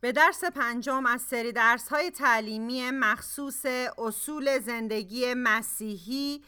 به 0.00 0.12
درس 0.12 0.44
پنجم 0.44 1.06
از 1.06 1.22
سری 1.22 1.52
درس 1.52 1.88
های 1.88 2.10
تعلیمی 2.10 2.90
مخصوص 2.90 3.66
اصول 3.98 4.58
زندگی 4.58 5.34
مسیحی 5.34 6.42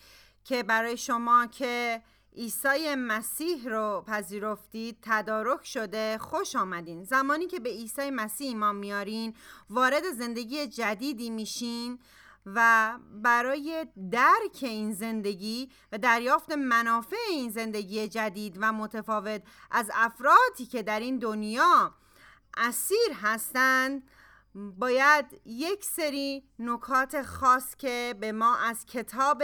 که 0.44 0.62
برای 0.62 0.96
شما 0.96 1.46
که 1.46 2.02
عیسی 2.36 2.94
مسیح 2.94 3.68
رو 3.68 4.04
پذیرفتید 4.06 4.98
تدارک 5.02 5.66
شده 5.66 6.18
خوش 6.18 6.56
آمدین. 6.56 7.04
زمانی 7.04 7.46
که 7.46 7.60
به 7.60 7.70
عیسی 7.70 8.10
مسیح 8.10 8.48
ایمان 8.48 8.76
میارین 8.76 9.34
وارد 9.70 10.02
زندگی 10.12 10.66
جدیدی 10.66 11.30
میشین 11.30 11.98
و 12.46 12.92
برای 13.22 13.86
درک 14.10 14.58
این 14.62 14.92
زندگی 14.92 15.70
و 15.92 15.98
دریافت 15.98 16.52
منافع 16.52 17.16
این 17.30 17.50
زندگی 17.50 18.08
جدید 18.08 18.56
و 18.60 18.72
متفاوت 18.72 19.42
از 19.70 19.90
افرادی 19.94 20.66
که 20.66 20.82
در 20.82 21.00
این 21.00 21.18
دنیا 21.18 21.94
اسیر 22.56 23.12
هستند 23.22 24.02
باید 24.54 25.40
یک 25.44 25.84
سری 25.84 26.44
نکات 26.58 27.22
خاص 27.22 27.76
که 27.76 28.14
به 28.20 28.32
ما 28.32 28.56
از 28.56 28.86
کتاب 28.86 29.42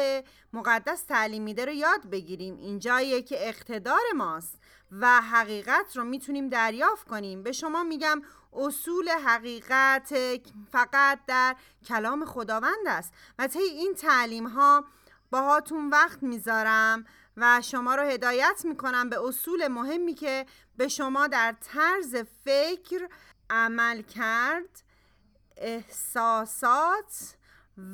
مقدس 0.53 1.03
تعلیم 1.03 1.43
میده 1.43 1.65
رو 1.65 1.73
یاد 1.73 2.11
بگیریم. 2.11 2.57
اینجاییه 2.57 3.23
که 3.23 3.49
اقتدار 3.49 4.03
ماست 4.17 4.59
و 4.93 5.21
حقیقت 5.21 5.97
رو 5.97 6.05
می‌تونیم 6.05 6.49
دریافت 6.49 7.09
کنیم. 7.09 7.43
به 7.43 7.53
شما 7.53 7.83
میگم 7.83 8.23
اصول 8.53 9.09
حقیقت 9.09 10.15
فقط 10.73 11.21
در 11.27 11.57
کلام 11.87 12.25
خداوند 12.25 12.87
است 12.87 13.13
و 13.39 13.47
طی 13.47 13.59
این 13.59 13.95
تعلیم 13.95 14.47
ها 14.47 14.85
باهاتون 15.31 15.91
وقت 15.91 16.23
می‌ذارم. 16.23 17.07
و 17.37 17.63
شما 17.63 17.95
رو 17.95 18.03
هدایت 18.03 18.61
می‌کنم 18.65 19.11
به 19.11 19.29
اصول 19.29 19.69
مهمی 19.69 20.15
که 20.15 20.47
به 20.77 20.89
شما 20.89 21.27
در 21.27 21.55
طرز 21.61 22.17
فکر 22.45 23.09
عمل 23.51 24.03
کرد 24.03 24.83
احساسات 25.57 27.37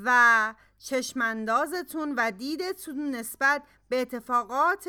و 0.04 0.54
چشماندازتون 0.78 2.14
و 2.16 2.30
دیدتون 2.30 3.10
نسبت 3.10 3.62
به 3.88 4.00
اتفاقات 4.00 4.88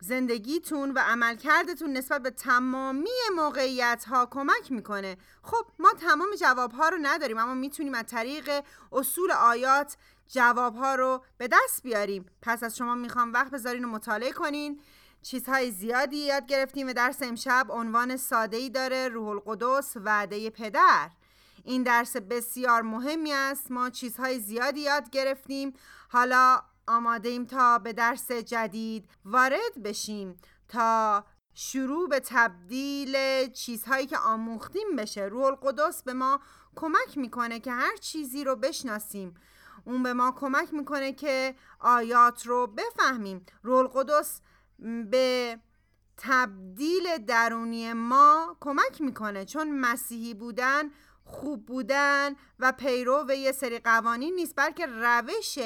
زندگیتون 0.00 0.90
و 0.90 0.98
عملکردتون 0.98 1.92
نسبت 1.92 2.22
به 2.22 2.30
تمامی 2.30 3.10
موقعیت 3.36 4.04
ها 4.04 4.26
کمک 4.26 4.72
می‌کنه. 4.72 5.16
خب 5.42 5.66
ما 5.78 5.92
تمام 5.92 6.28
جواب 6.40 6.72
ها 6.72 6.88
رو 6.88 6.98
نداریم 7.02 7.38
اما 7.38 7.54
می‌تونیم 7.54 7.94
از 7.94 8.04
طریق 8.06 8.64
اصول 8.92 9.30
آیات 9.30 9.96
جواب 10.32 10.76
ها 10.76 10.94
رو 10.94 11.22
به 11.38 11.48
دست 11.48 11.82
بیاریم. 11.82 12.26
پس 12.42 12.62
از 12.62 12.76
شما 12.76 12.94
می‌خوام 12.94 13.32
وقت 13.32 13.50
بذارین 13.50 13.84
و 13.84 13.88
مطالعه 13.88 14.32
کنین. 14.32 14.80
چیزهای 15.22 15.70
زیادی 15.70 16.16
یاد 16.16 16.46
گرفتیم 16.46 16.86
و 16.86 16.92
درس 16.92 17.22
امشب 17.22 17.66
عنوان 17.70 18.16
ساده 18.16 18.56
ای 18.56 18.70
داره 18.70 19.08
روح 19.08 19.28
القدس 19.28 19.96
وعده 19.96 20.50
پدر. 20.50 21.10
این 21.64 21.82
درس 21.82 22.16
بسیار 22.16 22.82
مهمی 22.82 23.32
است. 23.32 23.70
ما 23.70 23.90
چیزهای 23.90 24.40
زیادی 24.40 24.80
یاد 24.80 25.10
گرفتیم. 25.10 25.72
حالا 26.08 26.62
آماده 26.88 27.28
ایم 27.28 27.44
تا 27.44 27.78
به 27.78 27.92
درس 27.92 28.32
جدید 28.32 29.08
وارد 29.24 29.82
بشیم. 29.84 30.36
تا 30.68 31.24
شروع 31.54 32.08
به 32.08 32.20
تبدیل 32.20 33.46
چیزهایی 33.52 34.06
که 34.06 34.18
آموختیم 34.18 34.96
بشه. 34.96 35.24
روح 35.24 35.44
القدس 35.44 36.02
به 36.02 36.12
ما 36.12 36.40
کمک 36.76 37.18
می‌کنه 37.18 37.60
که 37.60 37.72
هر 37.72 37.96
چیزی 37.96 38.44
رو 38.44 38.56
بشناسیم. 38.56 39.34
اون 39.84 40.02
به 40.02 40.12
ما 40.12 40.32
کمک 40.32 40.74
می‌کنه 40.74 41.12
که 41.12 41.54
آیات 41.80 42.46
رو 42.46 42.66
بفهمیم. 42.66 43.46
روح 43.62 43.78
القدس 43.78 44.40
به 45.10 45.58
تبدیل 46.16 47.18
درونی 47.26 47.92
ما 47.92 48.56
کمک 48.60 49.00
می‌کنه 49.00 49.44
چون 49.44 49.80
مسیحی 49.80 50.34
بودن 50.34 50.90
خوب 51.24 51.66
بودن 51.66 52.34
و 52.58 52.72
پیرو 52.72 53.32
یه 53.32 53.52
سری 53.52 53.78
قوانین 53.78 54.34
نیست 54.34 54.54
بلکه 54.56 54.86
روش 54.86 55.58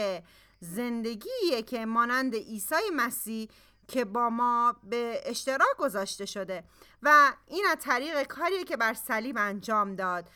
زندگیه 0.61 1.63
که 1.67 1.87
مانند 1.87 2.35
عیسی 2.35 2.91
مسیح 2.97 3.49
که 3.89 4.05
با 4.05 4.31
ما 4.31 4.77
به 4.85 5.21
اشتراک 5.25 5.77
گذاشته 5.79 6.27
شده. 6.27 6.65
و 7.03 7.33
این 7.47 7.67
از 7.71 7.77
طریق 7.81 8.23
کاریه 8.23 8.65
که 8.65 8.77
بر 8.77 8.95
صلیب 8.95 9.37
انجام 9.39 9.95
داد 9.97 10.31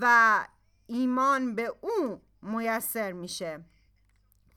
و 0.00 0.46
ایمان 0.86 1.54
به 1.54 1.74
او 1.80 2.22
میسر 2.44 3.12
میشه. 3.12 3.64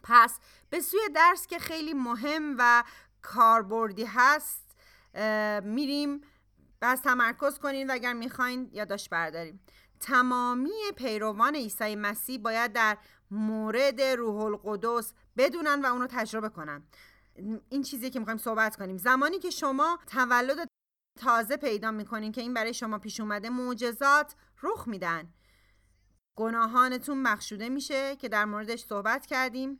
پس 0.03 0.39
به 0.69 0.79
سوی 0.79 0.99
درس 1.15 1.47
که 1.47 1.59
خیلی 1.59 1.93
مهم 1.93 2.55
و 2.59 2.83
کاربردی 3.21 4.05
هست 4.05 4.75
میریم 5.63 6.21
بس 6.81 6.99
تمرکز 6.99 7.59
کنین 7.59 7.89
و 7.89 7.93
اگر 7.93 8.13
می‌خواین 8.13 8.69
یادداشت 8.73 9.09
برداریم. 9.09 9.59
تمامی 9.99 10.71
پیروان 10.95 11.55
عیسی 11.55 11.95
مسیح 11.95 12.39
باید 12.39 12.73
در 12.73 12.97
مورد 13.31 14.01
روح 14.01 14.35
القدس 14.35 15.13
بدونن 15.37 15.81
و 15.81 15.85
اونو 15.85 16.07
تجربه 16.07 16.49
کنن. 16.49 16.83
این 17.69 17.83
چیزی 17.83 18.09
که 18.09 18.19
می‌خوایم 18.19 18.37
صحبت 18.37 18.75
کنیم. 18.75 18.97
زمانی 18.97 19.39
که 19.39 19.49
شما 19.49 19.99
تولد 20.07 20.67
تازه 21.19 21.57
پیدا 21.57 21.91
می‌کنین 21.91 22.31
که 22.31 22.41
این 22.41 22.53
برای 22.53 22.73
شما 22.73 22.99
پیش 22.99 23.19
اومده 23.19 23.49
معجزات 23.49 24.35
رخ 24.63 24.87
میدن. 24.87 25.33
گناهانتون 26.37 27.21
مخشوده 27.21 27.69
میشه 27.69 28.15
که 28.15 28.29
در 28.29 28.45
موردش 28.45 28.83
صحبت 28.83 29.25
کردیم. 29.25 29.79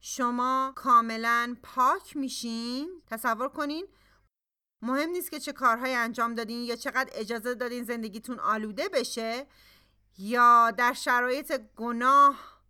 شما 0.00 0.72
کاملا 0.76 1.56
پاک 1.62 2.16
میشین. 2.16 3.02
تصور 3.06 3.48
کنین 3.48 3.86
مهم 4.82 5.10
نیست 5.10 5.30
که 5.30 5.40
چه 5.40 5.52
کارهایی 5.52 5.94
انجام 5.94 6.34
دادین 6.34 6.64
یا 6.64 6.76
چقدر 6.76 7.10
اجازه 7.14 7.54
دادین 7.54 7.84
زندگیتون 7.84 8.38
آلوده 8.38 8.88
بشه 8.88 9.46
یا 10.18 10.70
در 10.70 10.92
شرایط 10.92 11.60
گناه 11.76 12.62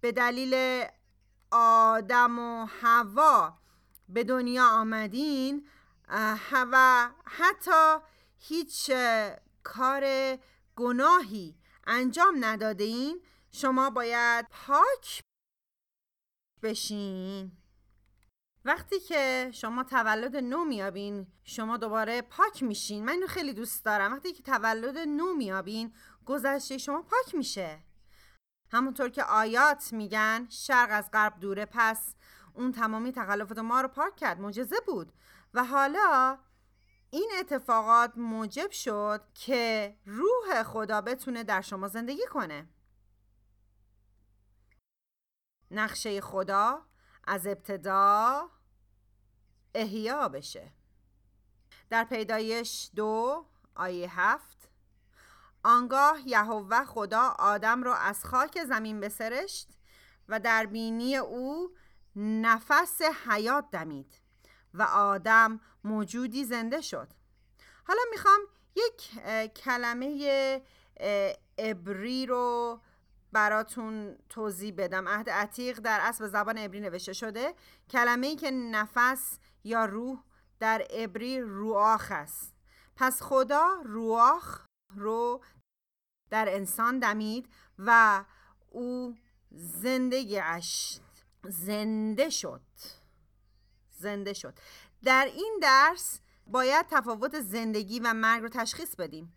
به 0.00 0.12
دلیل 0.12 0.84
آدم 1.50 2.38
و 2.38 2.66
هوا 2.80 3.58
به 4.08 4.24
دنیا 4.24 4.68
آمدین 4.68 5.68
و 6.52 7.10
حتی 7.24 7.96
هیچ 8.38 8.90
کار 9.62 10.04
گناهی 10.76 11.59
انجام 11.90 12.44
نداده 12.44 12.84
این 12.84 13.22
شما 13.52 13.90
باید 13.90 14.46
پاک 14.50 15.22
بشین. 16.62 17.52
وقتی 18.64 19.00
که 19.00 19.50
شما 19.54 19.84
تولد 19.84 20.36
نو 20.36 20.64
میابین 20.64 21.26
شما 21.44 21.76
دوباره 21.76 22.22
پاک 22.22 22.62
میشین. 22.62 23.04
من 23.04 23.12
اینو 23.12 23.26
خیلی 23.26 23.52
دوست 23.52 23.84
دارم. 23.84 24.12
وقتی 24.12 24.32
که 24.32 24.42
تولد 24.42 24.98
نو 24.98 25.34
میابین 25.34 25.94
گذشته 26.26 26.78
شما 26.78 27.02
پاک 27.02 27.34
میشه. 27.34 27.78
همونطور 28.72 29.08
که 29.08 29.24
آیات 29.24 29.92
میگن 29.92 30.46
شرق 30.50 30.88
از 30.92 31.10
غرب 31.12 31.40
دوره 31.40 31.66
پس 31.70 32.14
اون 32.54 32.72
تمامی 32.72 33.12
تخلفات 33.12 33.58
ما 33.58 33.80
رو 33.80 33.88
پاک 33.88 34.16
کرد. 34.16 34.40
معجزه 34.40 34.76
بود. 34.86 35.12
و 35.54 35.64
حالا 35.64 36.38
این 37.10 37.30
اتفاقات 37.40 38.12
موجب 38.16 38.70
شد 38.70 39.22
که 39.34 39.96
روح 40.06 40.62
خدا 40.62 41.00
بتونه 41.00 41.44
در 41.44 41.60
شما 41.60 41.88
زندگی 41.88 42.26
کنه. 42.30 42.68
نقشه 45.70 46.20
خدا 46.20 46.86
از 47.24 47.46
ابتدا 47.46 48.50
احیا 49.74 50.28
بشه. 50.28 50.72
در 51.90 52.04
پیدایش 52.04 52.90
دو 52.94 53.46
آیه 53.76 54.20
هفت 54.20 54.68
آنگاه 55.64 56.28
یهوه 56.28 56.84
خدا 56.84 57.34
آدم 57.38 57.82
را 57.82 57.96
از 57.96 58.24
خاک 58.24 58.64
زمین 58.64 59.00
بسرشت 59.00 59.68
و 60.28 60.40
در 60.40 60.66
بینی 60.66 61.16
او 61.16 61.76
نفس 62.16 63.02
حیات 63.02 63.70
دمید. 63.70 64.19
و 64.74 64.82
آدم 64.82 65.60
موجودی 65.84 66.44
زنده 66.44 66.80
شد. 66.80 67.08
حالا 67.86 68.00
می‌خوام 68.10 68.40
یک 68.76 69.22
کلمه 69.54 70.62
ابری 71.58 72.26
رو 72.26 72.80
براتون 73.32 74.18
توضیح 74.28 74.74
بدم. 74.76 75.08
عهد 75.08 75.30
عتیق 75.30 75.78
در 75.78 75.98
اصل 76.02 76.26
زبان 76.28 76.58
عبری 76.58 76.80
نوشته 76.80 77.12
شده. 77.12 77.54
کلمه 77.90 78.26
ای 78.26 78.36
که 78.36 78.50
نفس 78.50 79.38
یا 79.64 79.84
روح 79.84 80.18
در 80.60 80.86
عبری 80.90 81.40
روآخ 81.40 82.08
است. 82.10 82.54
پس 82.96 83.22
خدا 83.22 83.82
روآخ 83.84 84.66
رو 84.96 85.44
در 86.30 86.48
انسان 86.48 86.98
دمید 86.98 87.48
و 87.78 88.24
او 88.70 89.16
زنده 89.50 90.24
گشت 90.24 91.02
زنده 91.44 92.30
شد. 92.30 92.60
زنده 94.00 94.32
شد. 94.32 94.58
در 95.02 95.30
این 95.34 95.58
درس 95.62 96.20
باید 96.46 96.86
تفاوت 96.90 97.40
زندگی 97.40 98.00
و 98.00 98.14
مرگ 98.14 98.42
رو 98.42 98.48
تشخیص 98.48 98.96
بدیم. 98.96 99.34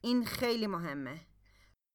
این 0.00 0.24
خیلی 0.24 0.66
مهمه. 0.66 1.20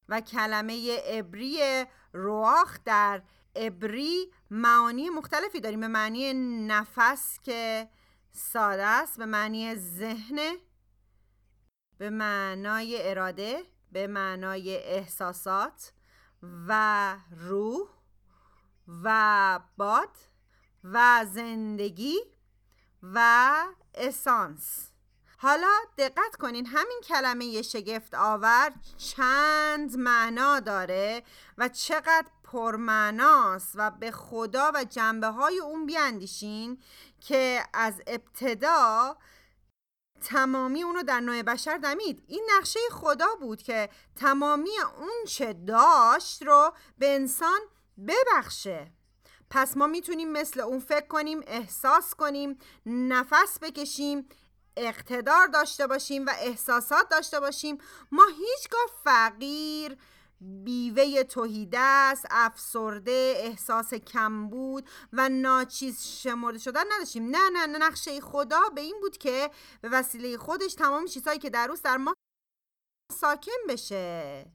و 0.10 0.22
کلمه 0.22 0.98
عبری 0.98 1.86
رواخ 2.14 2.80
در 2.86 3.22
عبری 3.56 4.32
معانی 4.50 5.10
مختلفی 5.10 5.60
داریم. 5.60 5.80
به 5.80 5.88
معنی 5.88 6.34
نفس 6.68 7.40
که 7.44 7.90
ساده 8.32 8.86
است 8.86 9.18
به 9.18 9.26
معنی 9.26 9.76
ذهن 9.76 10.38
به 11.98 12.10
معنای 12.10 13.10
اراده 13.10 13.64
به 13.92 14.08
معنای 14.08 14.78
احساسات 14.78 15.94
و 16.68 17.16
روح 17.32 17.88
و 19.04 19.60
باد. 19.78 20.10
و 20.84 21.26
زندگی 21.34 22.20
و 23.04 23.54
اسانس 23.96 24.90
حالا 25.38 25.72
دقت 25.98 26.36
کنین 26.40 26.66
همین 26.66 27.02
کلمه 27.08 27.62
شگفت 27.62 28.16
آور 28.16 28.72
چند 28.98 29.98
معنا 29.98 30.60
داره 30.60 31.24
و 31.58 31.70
چقدر 31.70 32.26
پرمعناست 32.44 33.72
و 33.76 33.92
به 33.92 34.12
خدا 34.12 34.72
و 34.76 34.84
جنبه 34.84 35.28
های 35.28 35.60
اون 35.60 35.86
بیاندیشین 35.86 36.82
که 37.20 37.64
از 37.74 38.02
ابتدا 38.08 39.18
تمامی 40.22 40.84
اونو 40.84 41.04
در 41.04 41.20
نوع 41.20 41.42
بشر 41.42 41.78
دمید. 41.78 42.24
این 42.28 42.50
نقشه 42.58 42.80
خدا 42.92 43.36
بود 43.40 43.62
که 43.62 43.90
تمامی 44.16 44.80
اون 44.98 45.24
چه 45.28 45.54
داشت 45.54 46.44
رو 46.44 46.74
به 46.98 47.16
انسان 47.16 47.60
ببخشه. 48.08 48.92
پس 49.56 49.78
ما 49.78 49.88
می‌تونیم 49.88 50.32
مثل 50.32 50.60
اون 50.60 50.80
فکر 50.80 51.08
کنیم 51.08 51.42
احساس 51.48 52.16
کنیم 52.16 52.58
نفس 52.86 53.60
بکشیم 53.62 54.30
اقتدار 54.78 55.48
داشته 55.48 55.88
باشیم 55.88 56.26
و 56.26 56.30
احساسات 56.40 57.10
داشته 57.10 57.40
باشیم. 57.40 57.78
ما 58.12 58.26
هیچگاه 58.26 58.82
فقیر 59.04 59.98
بیوه 60.42 61.24
توهیده 61.24 61.80
است 61.80 62.26
افسرده 62.32 63.34
احساس 63.38 63.94
کمبود 63.94 64.90
و 65.14 65.30
ناچیز 65.30 66.04
شمرده 66.04 66.60
شدن 66.60 66.84
نداشتیم. 66.96 67.30
نه 67.30 67.50
نه 67.50 67.66
نه 67.66 67.78
نقشه 67.78 68.22
خدا 68.22 68.62
به 68.76 68.82
این 68.82 68.96
بود 69.02 69.18
که 69.18 69.52
به 69.82 69.90
وسیله 69.90 70.38
خودش 70.38 70.74
تمام 70.74 71.06
چیزهایی 71.06 71.40
که 71.40 71.50
در 71.50 71.68
روز 71.68 71.82
در 71.82 71.98
ما 71.98 72.14
ساکن 73.12 73.68
بشه. 73.70 74.46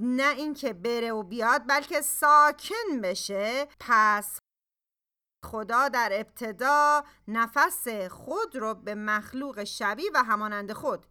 نه 0.00 0.34
اینکه 0.36 0.72
بره 0.72 1.12
و 1.12 1.22
بیاد 1.22 1.66
بلکه 1.68 2.00
ساکن 2.00 3.00
بشه. 3.02 3.68
پس 3.80 4.38
خدا 5.44 5.88
در 5.88 6.10
ابتدا 6.12 7.04
نفس 7.28 7.88
خود 8.10 8.56
رو 8.56 8.74
به 8.74 8.94
مخلوق 8.94 9.64
شبیه 9.64 10.10
و 10.14 10.24
همانند 10.24 10.72
خود 10.72 11.06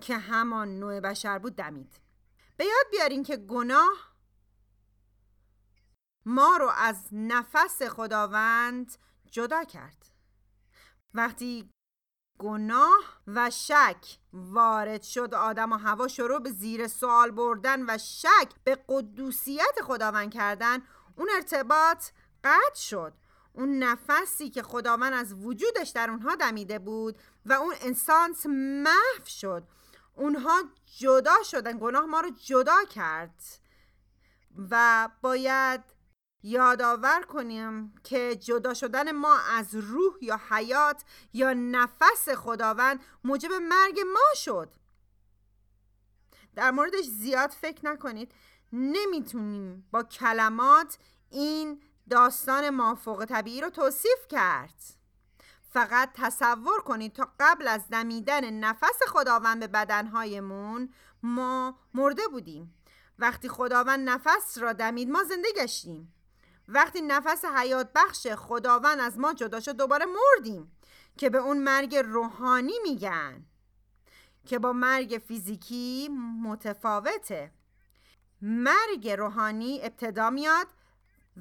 که 0.00 0.18
همان 0.18 0.78
نوع 0.78 1.00
بشر 1.00 1.38
بود 1.38 1.56
دمید. 1.56 2.00
به 2.56 2.64
یاد 2.64 2.86
بیارین 2.90 3.22
که 3.22 3.36
گناه 3.36 4.14
ما 6.26 6.56
رو 6.56 6.68
از 6.76 7.08
نفس 7.12 7.82
خداوند 7.82 8.96
جدا 9.30 9.64
کرد. 9.64 10.06
وقتی 11.14 11.70
گناه 12.38 13.20
و 13.26 13.50
شک. 13.50 14.18
وارد 14.32 15.02
شد 15.02 15.34
آدم 15.34 15.72
و 15.72 15.76
هوا 15.76 16.08
شروع 16.08 16.38
به 16.38 16.50
زیر 16.50 16.88
سوال 16.88 17.30
بردن 17.30 17.90
و 17.90 17.98
شک 17.98 18.48
به 18.64 18.78
قدوسیت 18.88 19.82
خداوند 19.82 20.34
کردن. 20.34 20.82
اون 21.16 21.28
ارتباط 21.34 22.04
قطع 22.44 22.74
شد. 22.74 23.12
اون 23.52 23.78
نفسی 23.78 24.50
که 24.50 24.62
خداوند 24.62 25.12
از 25.12 25.34
وجودش 25.34 25.88
در 25.88 26.10
اونها 26.10 26.34
دمیده 26.34 26.78
بود 26.78 27.18
و 27.46 27.52
اون 27.52 27.74
انسانس 27.80 28.46
محو 28.46 29.24
شد. 29.26 29.62
اونها 30.14 30.62
جدا 30.98 31.42
شدن. 31.44 31.78
گناه 31.78 32.06
ما 32.06 32.20
رو 32.20 32.30
جدا 32.30 32.84
کرد. 32.84 33.42
و 34.70 35.08
باید 35.22 35.93
یادآور 36.46 37.22
کنیم 37.22 37.94
که 38.04 38.36
جدا 38.36 38.74
شدن 38.74 39.12
ما 39.12 39.38
از 39.38 39.74
روح 39.74 40.14
یا 40.20 40.40
حیات 40.50 41.04
یا 41.32 41.52
نفس 41.52 42.28
خداوند 42.28 43.00
موجب 43.24 43.52
مرگ 43.52 44.00
ما 44.00 44.34
شد. 44.34 44.74
در 46.54 46.70
موردش 46.70 47.04
زیاد 47.04 47.50
فکر 47.50 47.86
نکنید. 47.86 48.32
نمی‌تونیم 48.72 49.88
با 49.90 50.02
کلمات 50.02 50.98
این 51.30 51.82
داستان 52.10 52.70
مافوق 52.70 53.24
طبیعی 53.24 53.60
رو 53.60 53.70
توصیف 53.70 54.28
کرد. 54.28 54.82
فقط 55.70 56.10
تصور 56.14 56.82
کنید 56.82 57.12
تا 57.12 57.28
قبل 57.40 57.68
از 57.68 57.88
دمیدن 57.90 58.50
نفس 58.50 58.98
خداوند 59.08 59.60
به 59.60 59.66
بدنهایمون 59.66 60.92
ما 61.22 61.78
مرده 61.94 62.28
بودیم. 62.28 62.74
وقتی 63.18 63.48
خداوند 63.48 64.08
نفس 64.08 64.58
را 64.58 64.72
دمید 64.72 65.10
ما 65.10 65.24
زنده 65.24 65.48
گشتیم. 65.56 66.14
وقتی 66.68 67.02
نفس 67.02 67.44
حیات 67.44 67.90
بخش 67.94 68.26
خداوند 68.26 69.00
از 69.00 69.18
ما 69.18 69.32
جدا 69.32 69.60
شد 69.60 69.76
دوباره 69.76 70.06
مردیم 70.06 70.72
که 71.16 71.30
به 71.30 71.38
اون 71.38 71.62
مرگ 71.62 71.96
روحانی 71.96 72.78
میگن 72.82 73.44
که 74.46 74.58
با 74.58 74.72
مرگ 74.72 75.22
فیزیکی 75.28 76.08
متفاوته. 76.42 77.52
مرگ 78.42 79.08
روحانی 79.08 79.80
ابتدا 79.82 80.30
میاد 80.30 80.66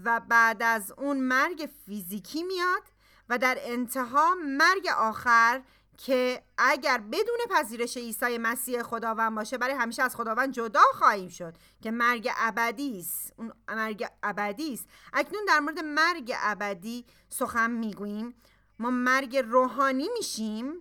و 0.04 0.20
بعد 0.20 0.64
از 0.64 0.92
اون 0.98 1.20
مرگ 1.20 1.70
فیزیکی 1.86 2.44
میاد 2.44 2.84
و 3.30 3.38
در 3.38 3.58
انتها 3.60 4.36
مرگ 4.36 4.88
آخر 4.98 5.62
که 5.98 6.44
اگر 6.58 6.98
بدون 6.98 7.38
پذیرش 7.50 7.98
عیسی 7.98 8.38
مسیح 8.38 8.84
خداوند 8.84 9.36
باشه 9.36 9.58
برای 9.58 9.74
همیشه 9.74 10.04
از 10.04 10.16
خداوند 10.16 10.54
جدا 10.54 10.82
خواهیم 10.94 11.30
شد 11.30 11.54
که 11.82 11.92
مرگ 11.92 12.30
ابدی 12.38 13.00
است. 13.00 13.34
اون 13.38 13.54
مرگ 13.68 14.08
ابدی 14.24 14.74
است. 14.74 14.88
اکنون 15.14 15.46
در 15.48 15.60
مورد 15.60 15.80
مرگ 15.80 16.34
ابدی 16.40 17.06
سخن 17.30 17.72
می‌گوییم. 17.72 18.36
ما 18.80 18.90
مرگ 18.90 19.38
روحانی 19.38 20.10
میشیم. 20.18 20.74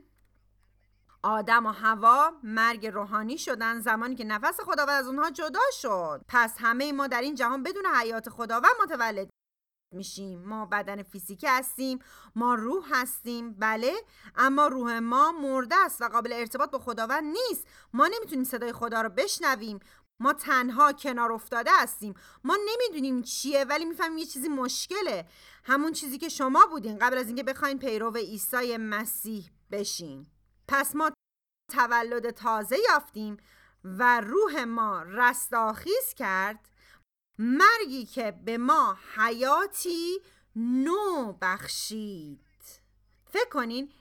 آدم 1.22 1.66
و 1.66 1.70
هوا 1.70 2.32
مرگ 2.42 2.86
روحانی 2.86 3.38
شدن 3.38 3.80
زمانی 3.80 4.14
که 4.14 4.24
نفس 4.24 4.60
خداوند 4.60 5.00
از 5.00 5.06
اونها 5.06 5.30
جدا 5.30 5.60
شد. 5.72 6.24
پس 6.28 6.54
همه 6.58 6.92
ما 6.92 7.06
در 7.06 7.20
این 7.20 7.34
جهان 7.34 7.62
بدون 7.62 7.86
حیات 7.86 8.28
خداوند 8.28 8.72
متولد 8.82 9.30
میشیم. 9.94 10.42
ما 10.42 10.66
بدن 10.66 11.02
فیزیکی 11.02 11.46
هستیم 11.46 11.98
ما 12.36 12.54
روح 12.54 12.84
هستیم 12.90 13.52
بله 13.52 13.92
اما 14.36 14.66
روح 14.66 14.98
ما 14.98 15.32
مرده 15.32 15.76
است 15.76 16.02
و 16.02 16.08
قابل 16.08 16.32
ارتباط 16.32 16.70
با 16.70 16.78
خداوند 16.78 17.24
نیست. 17.24 17.66
ما 17.92 18.06
نمی‌تونیم 18.06 18.44
صدای 18.44 18.72
خدا 18.72 19.00
رو 19.02 19.08
بشنویم. 19.08 19.78
ما 20.20 20.32
تنها 20.32 20.92
کنار 20.92 21.32
افتاده 21.32 21.70
هستیم. 21.80 22.14
ما 22.44 22.58
نمی‌دونیم 22.68 23.22
چیه 23.22 23.64
ولی 23.64 23.84
می‌فهمیم 23.84 24.18
یه 24.18 24.26
چیزی 24.26 24.48
مشکله. 24.48 25.26
همون 25.64 25.92
چیزی 25.92 26.18
که 26.18 26.28
شما 26.28 26.66
بودین 26.66 26.98
قبل 26.98 27.18
از 27.18 27.26
اینکه 27.26 27.42
بخواین 27.42 27.78
پیرو 27.78 28.16
عیسی 28.16 28.76
مسیح 28.76 29.50
بشین. 29.70 30.26
پس 30.68 30.96
ما 30.96 31.10
تولد 31.72 32.30
تازه 32.30 32.76
یافتیم 32.88 33.36
و 33.84 34.20
روح 34.20 34.64
ما 34.64 35.02
رستاخیز 35.02 36.14
کرد 36.16 36.68
مرگی 37.38 38.04
که 38.04 38.30
به 38.44 38.58
ما 38.58 38.98
حیاتی 39.16 40.18
نو 40.56 41.32
بخشید. 41.40 42.40
فکر 43.26 43.48
کنین 43.48 43.92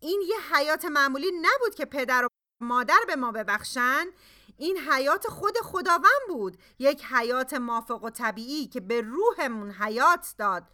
این 0.00 0.22
یه 0.28 0.56
حیات 0.56 0.84
معمولی 0.84 1.30
نبود 1.42 1.74
که 1.74 1.84
پدر 1.84 2.24
و 2.24 2.28
مادر 2.60 3.00
به 3.06 3.16
ما 3.16 3.32
ببخشن. 3.32 4.06
این 4.56 4.78
حیات 4.78 5.26
خود 5.26 5.58
خداوند 5.62 6.28
بود. 6.28 6.58
یک 6.78 7.04
حیات 7.04 7.54
مافق 7.54 8.04
و 8.04 8.10
طبیعی 8.10 8.66
که 8.66 8.80
به 8.80 9.00
روحمون 9.00 9.70
حیات 9.70 10.34
داد. 10.38 10.66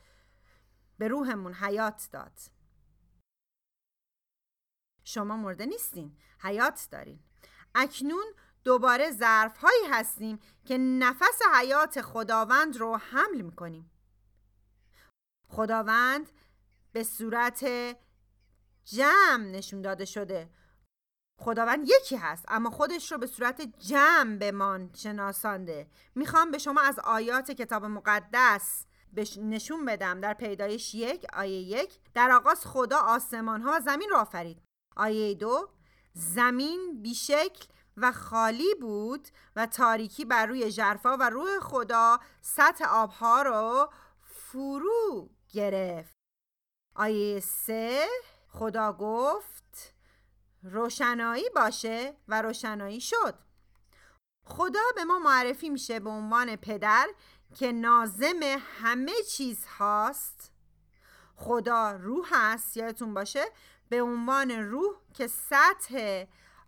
به 0.98 1.08
روحمون 1.08 1.54
حیات 1.54 2.08
داد. 2.12 2.40
شما 5.04 5.36
مرده 5.36 5.66
نیستین. 5.66 6.16
حیات 6.38 6.88
دارین. 6.90 7.20
اکنون 7.74 8.24
دوباره 8.64 9.10
ظرف 9.10 9.58
هایی 9.58 9.84
هستیم 9.90 10.38
که 10.64 10.78
نفس 10.78 11.38
حیات 11.54 12.00
خداوند 12.00 12.76
رو 12.76 12.96
حمل 12.96 13.40
می‌کنیم. 13.40 13.90
خداوند 15.48 16.30
به 16.92 17.04
صورت 17.04 17.66
جمع 18.84 19.44
نشون 19.44 19.82
داده 19.82 20.04
شده. 20.04 20.50
خداوند 21.40 21.88
یکی 21.88 22.16
هست 22.16 22.44
اما 22.48 22.70
خودش 22.70 23.12
رو 23.12 23.18
به 23.18 23.26
صورت 23.26 23.60
جمع 23.78 24.36
به 24.36 24.52
من 24.52 24.90
شناسانده. 24.94 25.86
می‌خوام 26.14 26.50
به 26.50 26.58
شما 26.58 26.80
از 26.80 26.98
آیات 26.98 27.50
کتاب 27.50 27.84
مقدس 27.84 28.86
نشون 29.36 29.84
بدم. 29.84 30.20
در 30.20 30.34
پیدایش 30.34 30.94
یک 30.94 31.26
آیه 31.32 31.60
یک 31.60 31.98
در 32.14 32.32
آغاز 32.32 32.66
خدا 32.66 32.98
آسمان 32.98 33.62
ها 33.62 33.72
و 33.76 33.80
زمین 33.80 34.10
رو 34.10 34.16
آفرید. 34.16 34.62
آیه 34.96 35.34
دو 35.34 35.68
زمین 36.12 37.02
بیشکل 37.02 37.64
و 37.96 38.12
خالی 38.12 38.74
بود 38.80 39.28
و 39.56 39.66
تاریکی 39.66 40.24
بر 40.24 40.46
روی 40.46 40.72
جرفا 40.72 41.16
و 41.16 41.30
روح 41.30 41.60
خدا 41.60 42.20
سطح 42.40 42.84
آبها 42.84 43.42
رو 43.42 43.90
فرو 44.22 45.30
گرفت. 45.48 46.14
آیه 46.94 47.40
سه 47.40 48.06
خدا 48.48 48.92
گفت 48.92 49.94
روشنایی 50.62 51.50
باشه 51.54 52.16
و 52.28 52.42
روشنایی 52.42 53.00
شد. 53.00 53.38
خدا 54.44 54.80
به 54.94 55.04
ما 55.04 55.18
معرفی 55.18 55.70
میشه 55.70 56.00
به 56.00 56.10
عنوان 56.10 56.56
پدر 56.56 57.08
که 57.54 57.72
نازم 57.72 58.40
همه 58.82 59.12
چیز 59.30 59.66
هاست. 59.66 60.52
خدا 61.36 61.92
روح 61.92 62.28
هست 62.30 62.76
یادتون 62.76 63.14
باشه؟ 63.14 63.44
به 63.88 64.02
عنوان 64.02 64.50
روح 64.50 64.94
که 65.14 65.26
سطح 65.26 66.24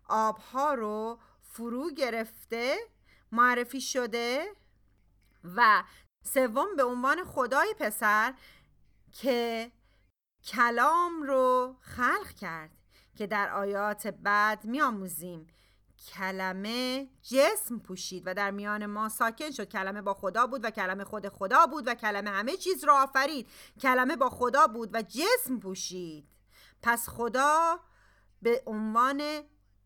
آبها 0.09 0.73
رو 0.73 1.19
فرو 1.41 1.91
گرفته 1.91 2.77
معرفی 3.31 3.81
شده 3.81 4.47
و 5.55 5.83
سوم 6.23 6.75
به 6.77 6.83
عنوان 6.83 7.23
خدای 7.23 7.75
پسر 7.79 8.33
که 9.11 9.71
کلام 10.43 11.23
رو 11.23 11.75
خلق 11.79 12.29
کرد 12.39 12.71
که 13.15 13.27
در 13.27 13.49
آیات 13.49 14.07
بعد 14.07 14.65
میآموزیم. 14.65 15.47
کلمه 16.13 17.07
جسم 17.21 17.79
پوشید 17.79 18.23
و 18.25 18.33
در 18.33 18.51
میان 18.51 18.85
ما 18.85 19.09
ساکن 19.09 19.51
شد. 19.51 19.69
کلمه 19.69 20.01
با 20.01 20.13
خدا 20.13 20.47
بود 20.47 20.65
و 20.65 20.69
کلمه 20.69 21.03
خود 21.03 21.29
خدا 21.29 21.65
بود 21.65 21.87
و 21.87 21.95
کلمه 21.95 22.29
همه 22.29 22.57
چیز 22.57 22.83
را 22.83 23.03
آفرید. 23.03 23.49
کلمه 23.81 24.15
با 24.15 24.29
خدا 24.29 24.67
بود 24.67 24.89
و 24.93 25.01
جسم 25.01 25.59
پوشید. 25.59 26.27
پس 26.81 27.09
خدا 27.09 27.79
به 28.41 28.63
عنوان 28.65 29.21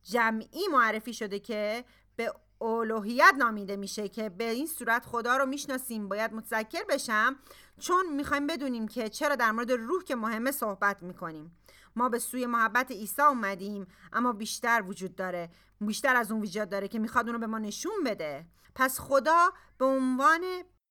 جمعی 0.03 0.67
معرفی 0.71 1.13
شده 1.13 1.39
که 1.39 1.85
به 2.15 2.33
الوهیت 2.61 3.33
نامیده 3.37 3.75
میشه 3.75 4.09
که 4.09 4.29
به 4.29 4.49
این 4.49 4.67
صورت 4.67 5.05
خدا 5.05 5.37
رو 5.37 5.45
می‌شناسیم 5.45 6.09
باید 6.09 6.33
متذکر 6.33 6.83
بشم 6.89 7.35
چون 7.79 8.15
می‌خوایم 8.15 8.47
بدونیم 8.47 8.87
که 8.87 9.09
چرا 9.09 9.35
در 9.35 9.51
مورد 9.51 9.71
روح 9.71 10.03
که 10.03 10.15
مهمه 10.15 10.51
صحبت 10.51 11.03
می‌کنیم. 11.03 11.57
ما 11.95 12.09
به 12.09 12.19
سوی 12.19 12.45
محبت 12.45 12.91
عیسی 12.91 13.21
اومدیم 13.21 13.87
اما 14.13 14.33
بیشتر 14.33 14.83
وجود 14.87 15.15
داره. 15.15 15.49
بیشتر 15.81 16.15
از 16.15 16.31
اون 16.31 16.41
وجود 16.41 16.69
داره 16.69 16.87
که 16.87 16.99
می‌خواد 16.99 17.27
اونو 17.27 17.39
به 17.39 17.47
ما 17.47 17.59
نشون 17.59 18.03
بده. 18.05 18.45
پس 18.75 18.99
خدا 18.99 19.49
به 19.77 19.85
عنوان 19.85 20.41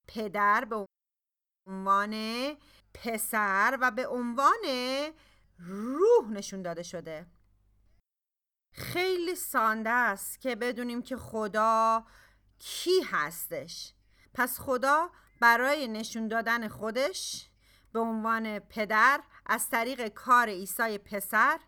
پدر 0.08 0.64
به 0.64 0.86
عنوان 1.68 2.14
پسر 2.94 3.78
و 3.80 3.90
به 3.90 4.06
عنوان 4.06 4.58
روح 5.58 6.30
نشون 6.30 6.62
داده 6.62 6.82
شده. 6.82 7.26
خیلی 8.72 9.34
سانده 9.34 9.90
است 9.90 10.40
که 10.40 10.56
بدونیم 10.56 11.02
که 11.02 11.16
خدا 11.16 12.04
کی 12.58 13.00
هستش. 13.00 13.94
پس 14.34 14.60
خدا 14.60 15.10
برای 15.40 15.88
نشون 15.88 16.28
دادن 16.28 16.68
خودش 16.68 17.50
به 17.92 18.00
عنوان 18.00 18.58
پدر 18.58 19.20
از 19.46 19.68
طریق 19.68 20.08
کار 20.08 20.48
عیسی 20.48 20.98
پسر 20.98 21.60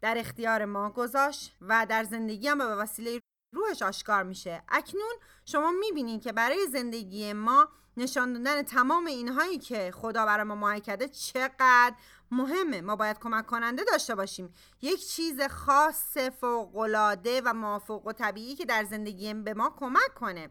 در 0.00 0.18
اختیار 0.18 0.64
ما 0.64 0.90
گذاشت 0.90 1.56
و 1.60 1.86
در 1.88 2.04
زندگی 2.04 2.48
هم 2.48 2.58
به 2.58 2.64
وسیله 2.64 3.20
روحش 3.54 3.82
آشکار 3.82 4.22
میشه. 4.22 4.62
اکنون 4.68 5.12
شما 5.44 5.70
می‌بینید 5.70 6.22
که 6.22 6.32
برای 6.32 6.66
زندگی 6.66 7.32
ما 7.32 7.68
نشان 7.96 8.32
دادن 8.32 8.62
تمام 8.62 9.06
اینهایی 9.06 9.58
که 9.58 9.90
خدا 9.94 10.26
برای 10.26 10.44
ما 10.44 10.54
معین 10.54 10.80
کرده 10.80 11.08
چقدر 11.08 11.94
مهمه. 12.30 12.80
ما 12.80 12.96
باید 12.96 13.18
کمک 13.18 13.46
کننده 13.46 13.84
داشته 13.84 14.14
باشیم. 14.14 14.54
یک 14.82 15.08
چیز 15.08 15.40
خاص 15.40 16.16
فوقالعاده 16.16 17.40
و 17.44 17.52
مافوق 17.54 18.06
و 18.06 18.12
طبیعی 18.12 18.54
که 18.54 18.64
در 18.64 18.84
زندگی 18.84 19.34
به 19.34 19.54
ما 19.54 19.74
کمک 19.78 20.14
کنه. 20.14 20.50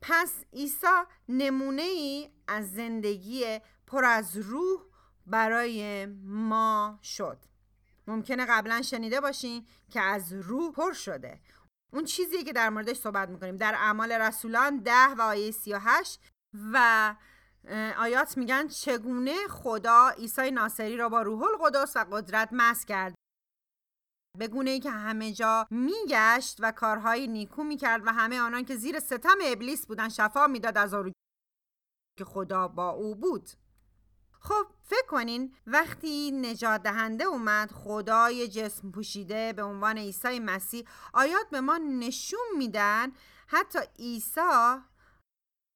پس 0.00 0.32
عیسی 0.52 0.86
نمونه 1.28 1.82
ای 1.82 2.30
از 2.48 2.72
زندگی 2.72 3.60
پر 3.86 4.04
از 4.04 4.36
روح 4.36 4.80
برای 5.26 6.06
ما 6.24 6.98
شد. 7.02 7.38
ممکنه 8.06 8.46
قبلا 8.46 8.82
شنیده 8.82 9.20
باشین 9.20 9.66
که 9.90 10.00
از 10.00 10.32
روح 10.32 10.72
پر 10.72 10.92
شده. 10.92 11.40
اون 11.92 12.04
چیزی 12.04 12.44
که 12.44 12.52
در 12.52 12.70
موردش 12.70 12.96
صحبت 12.96 13.28
می‌کنیم. 13.28 13.56
در 13.56 13.74
اعمال 13.74 14.12
رسولان 14.12 14.76
ده 14.76 15.06
و 15.18 15.22
آیه 15.22 15.50
38 15.50 16.20
و 16.72 17.14
آیات 17.98 18.36
میگن 18.36 18.68
چگونه 18.68 19.48
خدا 19.48 20.08
عیسی 20.08 20.50
ناصری 20.50 20.96
را 20.96 21.08
با 21.08 21.22
روح 21.22 21.42
القدس 21.42 21.96
و 21.96 22.04
قدرت 22.12 22.48
مس 22.52 22.84
کرد. 22.84 23.14
به 24.38 24.48
گونه 24.48 24.70
ای 24.70 24.80
که 24.80 24.90
همه 24.90 25.32
جا 25.32 25.66
میگشت 25.70 26.56
و 26.60 26.72
کارهای 26.72 27.26
نیکو 27.26 27.64
می‌کرد 27.64 28.06
و 28.06 28.12
همه 28.12 28.40
آنان 28.40 28.64
که 28.64 28.76
زیر 28.76 29.00
ستم 29.00 29.38
ابلیس 29.44 29.86
بودن 29.86 30.08
شفا 30.08 30.46
می‌داد 30.46 30.78
از 30.78 30.94
آن 30.94 31.12
که 32.18 32.24
خدا 32.24 32.68
با 32.68 32.90
او 32.90 33.14
بود. 33.14 33.50
خب 34.40 34.66
فکر 34.82 35.06
کنین 35.08 35.54
وقتی 35.66 36.30
نجات 36.30 36.82
دهنده 36.82 37.24
اومد 37.24 37.72
خدای 37.72 38.48
جسم 38.48 38.90
پوشیده 38.90 39.52
به 39.52 39.62
عنوان 39.62 39.98
عیسی 39.98 40.40
مسیح 40.40 40.84
آیات 41.14 41.50
به 41.50 41.60
ما 41.60 41.78
نشون 41.78 42.46
میدن 42.56 43.12
حتی 43.46 43.78
عیسی 43.98 44.80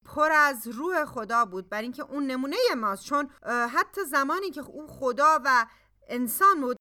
پر 0.05 0.31
از 0.31 0.67
روح 0.67 1.05
خدا 1.05 1.45
بود 1.45 1.69
بر 1.69 1.81
اینکه 1.81 2.03
اون 2.03 2.27
نمونه 2.27 2.57
ماست. 2.77 3.03
چون 3.03 3.29
حتی 3.73 4.03
زمانی 4.03 4.51
که 4.51 4.61
اون 4.61 4.87
خدا 4.87 5.41
و 5.45 5.65
انسان 6.07 6.61
بود 6.61 6.77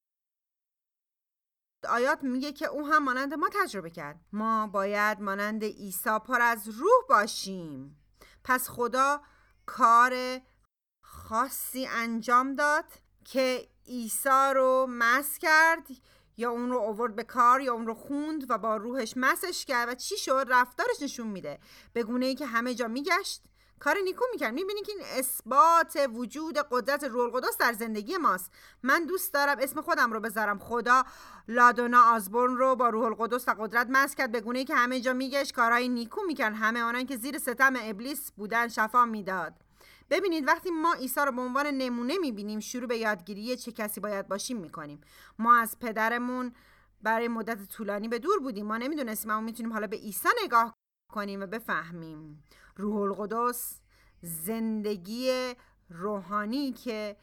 آیات 1.88 2.22
میگه 2.22 2.52
که 2.52 2.66
او 2.66 2.86
هم 2.88 3.04
مانند 3.04 3.34
ما 3.34 3.48
تجربه 3.52 3.90
کرد. 3.90 4.20
ما 4.32 4.66
باید 4.66 5.20
مانند 5.20 5.64
عیسی 5.64 6.18
پر 6.26 6.40
از 6.40 6.68
روح 6.68 7.06
باشیم. 7.08 8.04
پس 8.44 8.68
خدا 8.68 9.20
کار 9.66 10.40
خاصی 11.04 11.86
انجام 11.86 12.54
داد 12.54 12.84
که 13.24 13.68
عیسی 13.86 14.52
رو 14.54 14.86
مس 14.90 15.38
کرد. 15.38 15.86
یا 16.36 16.50
اون 16.50 16.70
رو 16.70 16.78
آورد 16.78 17.16
به 17.16 17.24
کار 17.24 17.60
یا 17.60 17.72
اون 17.72 17.86
رو 17.86 17.94
خوند 17.94 18.50
و 18.50 18.58
با 18.58 18.76
روحش 18.76 19.14
مسش 19.16 19.64
کرد 19.64 19.88
و 19.88 19.94
چی 19.94 20.16
شد؟ 20.16 20.46
رفتارش 20.48 21.02
نشون 21.02 21.26
میده. 21.26 21.58
به 21.92 22.02
گونه 22.02 22.26
ای 22.26 22.34
که 22.34 22.46
همه 22.46 22.74
جا 22.74 22.88
میگشت 22.88 23.42
کار 23.78 23.96
نیکو 24.04 24.24
می‌کرد. 24.32 24.54
می‌بینی 24.54 24.82
که 24.82 24.92
این 24.92 25.02
اثبات 25.18 26.08
وجود 26.14 26.58
قدرت 26.70 27.04
روح 27.04 27.34
القدس 27.34 27.58
در 27.58 27.72
زندگی 27.72 28.16
ماست. 28.16 28.52
من 28.82 29.04
دوست 29.04 29.34
دارم 29.34 29.56
اسم 29.60 29.80
خودم 29.80 30.12
رو 30.12 30.20
بذارم. 30.20 30.58
خدا 30.58 31.04
لادونا 31.48 32.14
آزبورن 32.14 32.56
رو 32.56 32.76
با 32.76 32.88
روح 32.88 33.04
القدس 33.04 33.48
و 33.48 33.54
قدرت 33.58 33.86
مس 33.90 34.14
کرد. 34.14 34.32
به 34.32 34.40
گونه 34.40 34.58
ای 34.58 34.64
که 34.64 34.74
همه 34.74 35.00
جا 35.00 35.12
میگشت 35.12 35.54
کارهای 35.54 35.88
نیکو 35.88 36.20
می‌کرد. 36.26 36.54
همه 36.54 36.82
آنان 36.82 37.06
که 37.06 37.16
زیر 37.16 37.38
ستم 37.38 37.74
ابلیس 37.80 38.32
بودن 38.32 38.68
شفا 38.68 39.04
می‌داد. 39.04 39.63
ببینید 40.10 40.46
وقتی 40.46 40.70
ما 40.70 40.94
عیسی 40.94 41.20
رو 41.20 41.32
به 41.32 41.40
عنوان 41.40 41.66
نمونه 41.66 42.18
می‌بینیم 42.18 42.60
شروع 42.60 42.86
به 42.86 42.96
یادگیری 42.96 43.56
چه 43.56 43.72
کسی 43.72 44.00
باید 44.00 44.28
باشیم 44.28 44.56
می‌کنیم. 44.56 45.00
ما 45.38 45.56
از 45.56 45.78
پدرمون 45.78 46.54
برای 47.02 47.28
مدت 47.28 47.68
طولانی 47.68 48.08
به 48.08 48.18
دور 48.18 48.38
بودیم. 48.38 48.66
ما 48.66 48.76
نمی‌دونستیم 48.76 49.30
اما 49.30 49.40
می‌تونیم 49.40 49.72
حالا 49.72 49.86
به 49.86 49.96
عیسی 49.96 50.28
نگاه 50.44 50.74
کنیم 51.12 51.40
و 51.40 51.46
بفهمیم. 51.46 52.44
روح 52.76 52.96
القدس 52.96 53.80
زندگی 54.22 55.54
روحانی 55.90 56.72
که 56.72 57.16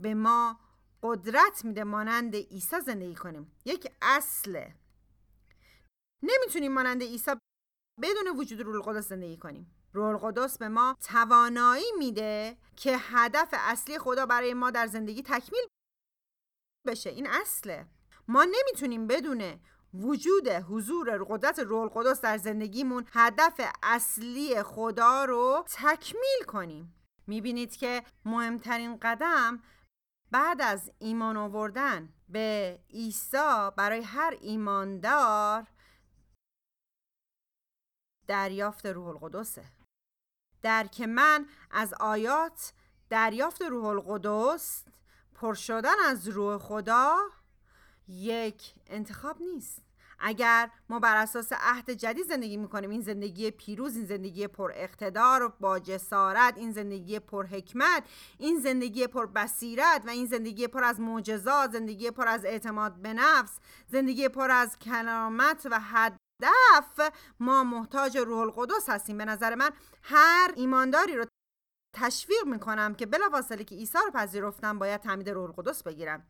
به 0.00 0.14
ما 0.14 0.60
قدرت 1.02 1.64
میده 1.64 1.84
مانند 1.84 2.34
عیسی 2.36 2.80
زندگی 2.80 3.14
کنیم. 3.14 3.52
یک 3.64 3.92
اصله. 4.02 4.74
نمی‌تونیم 6.22 6.72
مانند 6.72 7.02
عیسی 7.02 7.30
بدون 8.02 8.36
وجود 8.36 8.60
روح 8.60 8.74
القدس 8.74 9.08
زندگی 9.08 9.36
کنیم. 9.36 9.75
روح 9.96 10.08
القدس 10.08 10.58
به 10.58 10.68
ما 10.68 10.96
توانایی 11.00 11.92
میده 11.98 12.56
که 12.76 12.96
هدف 13.00 13.48
اصلی 13.52 13.98
خدا 13.98 14.26
برای 14.26 14.54
ما 14.54 14.70
در 14.70 14.86
زندگی 14.86 15.22
تکمیل 15.22 15.66
بشه. 16.86 17.10
این 17.10 17.26
اصله. 17.26 17.86
ما 18.28 18.44
نمی‌تونیم 18.44 19.06
بدون 19.06 19.60
وجود 19.94 20.48
حضور 20.48 21.24
قدرت 21.24 21.58
روح 21.58 21.80
القدس 21.80 22.20
در 22.20 22.36
زندگیمون 22.36 23.06
هدف 23.12 23.60
اصلی 23.82 24.62
خدا 24.62 25.24
رو 25.24 25.64
تکمیل 25.66 26.44
کنیم. 26.46 26.94
می‌بینید 27.26 27.76
که 27.76 28.02
مهمترین 28.24 28.98
قدم 29.02 29.62
بعد 30.30 30.62
از 30.62 30.92
ایمان 30.98 31.36
آوردن 31.36 32.12
به 32.28 32.78
عیسی 32.90 33.70
برای 33.76 34.02
هر 34.02 34.36
ایماندار 34.40 35.66
دریافت 38.26 38.86
روح 38.86 39.08
القدسه 39.08 39.75
درک 40.62 41.00
من 41.00 41.46
از 41.70 41.94
آیات 42.00 42.72
دریافت 43.10 43.62
روح 43.62 43.84
القدس 43.84 44.84
پر 45.34 45.54
شدن 45.54 45.94
از 46.06 46.28
روح 46.28 46.58
خدا 46.58 47.16
یک 48.08 48.74
انتخاب 48.86 49.42
نیست. 49.42 49.82
اگر 50.18 50.70
ما 50.88 50.98
بر 50.98 51.16
اساس 51.16 51.52
عهد 51.52 51.90
جدید 51.90 52.26
زندگی 52.26 52.56
می‌کنیم 52.56 52.90
این 52.90 53.00
زندگی 53.00 53.50
پیروز 53.50 53.96
این 53.96 54.04
زندگی 54.04 54.46
پر 54.46 54.72
اقتدار 54.74 55.48
با 55.48 55.78
جسارت 55.78 56.58
این 56.58 56.72
زندگی 56.72 57.18
پر 57.18 57.46
حکمت 57.46 58.02
این 58.38 58.60
زندگی 58.60 59.06
پر 59.06 59.26
بصیرت 59.26 60.02
و 60.06 60.10
این 60.10 60.26
زندگی 60.26 60.66
پر 60.66 60.84
از 60.84 61.00
معجزات 61.00 61.70
زندگی 61.72 62.10
پر 62.10 62.28
از 62.28 62.44
اعتماد 62.44 62.94
به 62.94 63.12
نفس 63.12 63.58
زندگی 63.88 64.28
پر 64.28 64.50
از 64.50 64.78
کلامت 64.78 65.66
و 65.70 65.80
حد 65.80 66.16
دف. 66.40 67.12
ما 67.40 67.64
محتاج 67.64 68.18
روح 68.18 68.38
القدس 68.38 68.88
هستیم. 68.88 69.18
به 69.18 69.24
نظر 69.24 69.54
من 69.54 69.70
هر 70.02 70.52
ایمانداری 70.56 71.16
رو 71.16 71.24
تشویق 71.94 72.46
می‌کنم 72.46 72.94
که 72.94 73.06
بلافاصله 73.06 73.64
که 73.64 73.74
عیسی 73.74 73.98
رو 74.04 74.10
پذیرفتم 74.10 74.78
باید 74.78 75.00
تعمید 75.00 75.30
روح 75.30 75.44
القدس 75.44 75.82
بگیرم. 75.82 76.26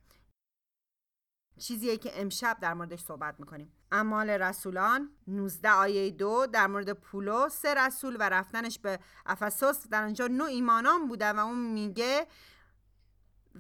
چیزیه 1.59 1.97
که 1.97 2.21
امشب 2.21 2.59
در 2.61 2.75
موردش 2.75 3.01
صحبت 3.01 3.41
می‌کنیم. 3.41 3.73
اعمال 3.93 4.31
رسولان 4.31 5.11
19 5.27 5.71
آیه 5.71 6.11
دو 6.11 6.47
در 6.47 6.67
مورد 6.67 6.93
پولو 6.93 7.49
سه 7.49 7.75
رسول 7.75 8.17
و 8.21 8.23
رفتنش 8.29 8.79
به 8.79 8.99
افسوس. 9.27 9.87
در 9.89 10.03
آنجا 10.03 10.27
نو 10.27 10.45
ایمانان 10.45 11.09
بوده 11.09 11.33
و 11.33 11.39
اون 11.39 11.59
میگه 11.59 12.27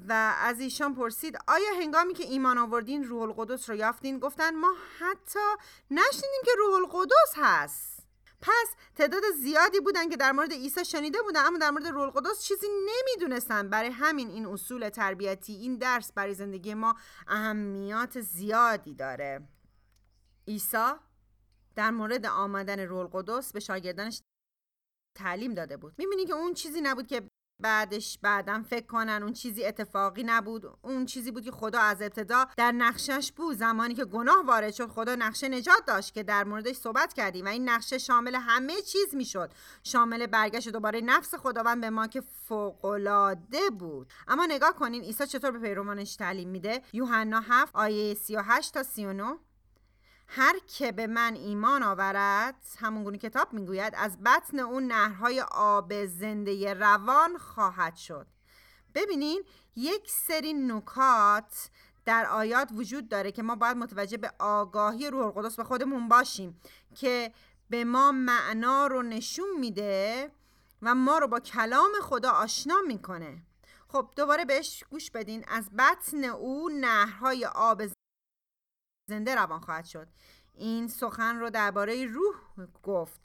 و 0.08 0.34
از 0.38 0.60
ایشان 0.60 0.94
پرسید 0.94 1.38
آیا 1.48 1.70
هنگامی 1.80 2.14
که 2.14 2.24
ایمان 2.24 2.58
آوردین 2.58 3.04
روح 3.04 3.22
القدس 3.22 3.70
رو 3.70 3.76
یافتین؟ 3.76 4.18
گفتن 4.18 4.54
ما 4.54 4.74
حتی 4.98 5.38
نشنیدیم 5.90 6.40
که 6.44 6.50
روح 6.58 6.74
القدس 6.74 7.32
هست. 7.36 8.06
پس 8.40 8.74
تعداد 8.94 9.22
زیادی 9.42 9.80
بودن 9.80 10.08
که 10.08 10.16
در 10.16 10.32
مورد 10.32 10.52
عیسی 10.52 10.84
شنیده 10.84 11.22
بودن 11.22 11.46
اما 11.46 11.58
در 11.58 11.70
مورد 11.70 11.86
روح 11.86 12.02
القدس 12.02 12.42
چیزی 12.42 12.66
نمی‌دونستن. 12.86 13.70
برای 13.70 13.90
همین 13.90 14.28
این 14.28 14.46
اصول 14.46 14.88
تربیتی 14.88 15.52
این 15.52 15.76
درس 15.76 16.12
برای 16.12 16.34
زندگی 16.34 16.74
ما 16.74 16.94
اهمیت 17.28 18.20
زیادی 18.20 18.94
داره. 18.94 19.48
عیسی 20.48 20.92
در 21.76 21.90
مورد 21.90 22.26
آمدن 22.26 22.80
روح 22.80 22.98
القدس 23.00 23.52
به 23.52 23.60
شاگردانش 23.60 24.22
تعلیم 25.14 25.54
داده 25.54 25.76
بود. 25.76 25.94
می‌بینی 25.98 26.24
که 26.24 26.34
اون 26.34 26.54
چیزی 26.54 26.80
نبود 26.80 27.06
که 27.06 27.30
بعدش 27.60 28.18
بعدم 28.22 28.62
فکر 28.62 28.86
کنن 28.86 29.22
اون 29.22 29.32
چیزی 29.32 29.64
اتفاقی 29.64 30.22
نبود. 30.26 30.64
اون 30.82 31.06
چیزی 31.06 31.30
بود 31.30 31.44
که 31.44 31.50
خدا 31.50 31.80
از 31.80 32.02
ابتدا 32.02 32.46
در 32.56 32.72
نقشش 32.72 33.32
بود. 33.36 33.56
زمانی 33.56 33.94
که 33.94 34.04
گناه 34.04 34.46
وارد 34.46 34.74
شد 34.74 34.88
خدا 34.88 35.14
نقشه 35.14 35.48
نجات 35.48 35.84
داشت 35.86 36.14
که 36.14 36.22
در 36.22 36.44
موردش 36.44 36.76
صحبت 36.76 37.12
کردیم 37.12 37.44
و 37.44 37.48
این 37.48 37.68
نقشه 37.68 37.98
شامل 37.98 38.34
همه 38.34 38.82
چیز 38.82 39.14
می‌شد. 39.14 39.52
شامل 39.82 40.26
برگشت 40.26 40.68
دوباره 40.68 41.00
نفس 41.00 41.34
خداوند 41.34 41.80
به 41.80 41.90
ما 41.90 42.06
که 42.06 42.20
فوقالعاده 42.48 43.70
بود. 43.78 44.12
اما 44.28 44.46
نگاه 44.46 44.72
کنین 44.72 45.02
عیسی 45.02 45.26
چطور 45.26 45.50
به 45.50 45.58
پیروانش 45.58 46.16
تعلیم 46.16 46.48
میده؟ 46.48 46.82
یوحنا 46.92 47.40
7 47.40 47.76
آیه 47.76 48.14
38 48.14 48.74
تا 48.74 48.82
39 48.82 49.38
هر 50.28 50.54
که 50.58 50.92
به 50.92 51.06
من 51.06 51.34
ایمان 51.34 51.82
آورد 51.82 52.54
همون 52.78 53.04
گونه 53.04 53.18
کتاب 53.18 53.52
می‌گوید 53.52 53.94
از 53.96 54.18
بطن 54.22 54.58
اون 54.58 54.86
نهرهای 54.86 55.40
آب 55.50 56.06
زنده 56.06 56.74
روان 56.74 57.38
خواهد 57.38 57.96
شد. 57.96 58.26
ببینین 58.94 59.44
یک 59.76 60.10
سری 60.10 60.52
نکات 60.52 61.70
در 62.04 62.26
آیات 62.26 62.68
وجود 62.74 63.08
داره 63.08 63.32
که 63.32 63.42
ما 63.42 63.54
باید 63.56 63.76
متوجه 63.76 64.16
به 64.16 64.32
آگاهی 64.38 65.10
روح 65.10 65.26
القدس 65.26 65.56
به 65.56 65.64
خودمون 65.64 66.08
باشیم 66.08 66.60
که 66.94 67.32
به 67.70 67.84
ما 67.84 68.12
معنا 68.12 68.86
رو 68.86 69.02
نشون 69.02 69.48
میده 69.60 70.30
و 70.82 70.94
ما 70.94 71.18
رو 71.18 71.28
با 71.28 71.40
کلام 71.40 71.90
خدا 72.02 72.30
آشنا 72.30 72.80
می‌کنه. 72.86 73.42
خب 73.88 74.10
دوباره 74.16 74.44
بهش 74.44 74.84
گوش 74.90 75.10
بدین. 75.10 75.44
از 75.48 75.70
بطن 75.78 76.24
او 76.24 76.68
نهرهای 76.68 77.46
آب 77.46 77.82
زنده 79.08 79.34
روان 79.34 79.60
خواهد 79.60 79.84
شد. 79.84 80.08
این 80.54 80.88
سخن 80.88 81.36
رو 81.38 81.50
درباره 81.50 82.06
روح 82.06 82.36
گفت 82.82 83.20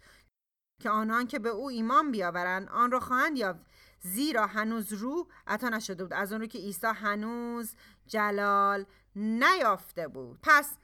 که 0.81 0.89
آنان 0.89 1.27
که 1.27 1.39
به 1.39 1.49
او 1.49 1.69
ایمان 1.69 2.11
بیاورند 2.11 2.69
آن 2.69 2.91
را 2.91 2.99
خواهند 2.99 3.37
یافت. 3.37 3.59
زیرا 3.99 4.47
هنوز 4.47 4.93
روح 4.93 5.27
عطا 5.47 5.69
نشده 5.69 6.03
بود. 6.03 6.13
از 6.13 6.31
اون 6.31 6.41
رو 6.41 6.47
که 6.47 6.59
عیسی 6.59 6.87
هنوز 6.87 7.75
جلال 8.07 8.85
نیافته 9.15 10.07
بود. 10.07 10.39
پس 10.43 10.77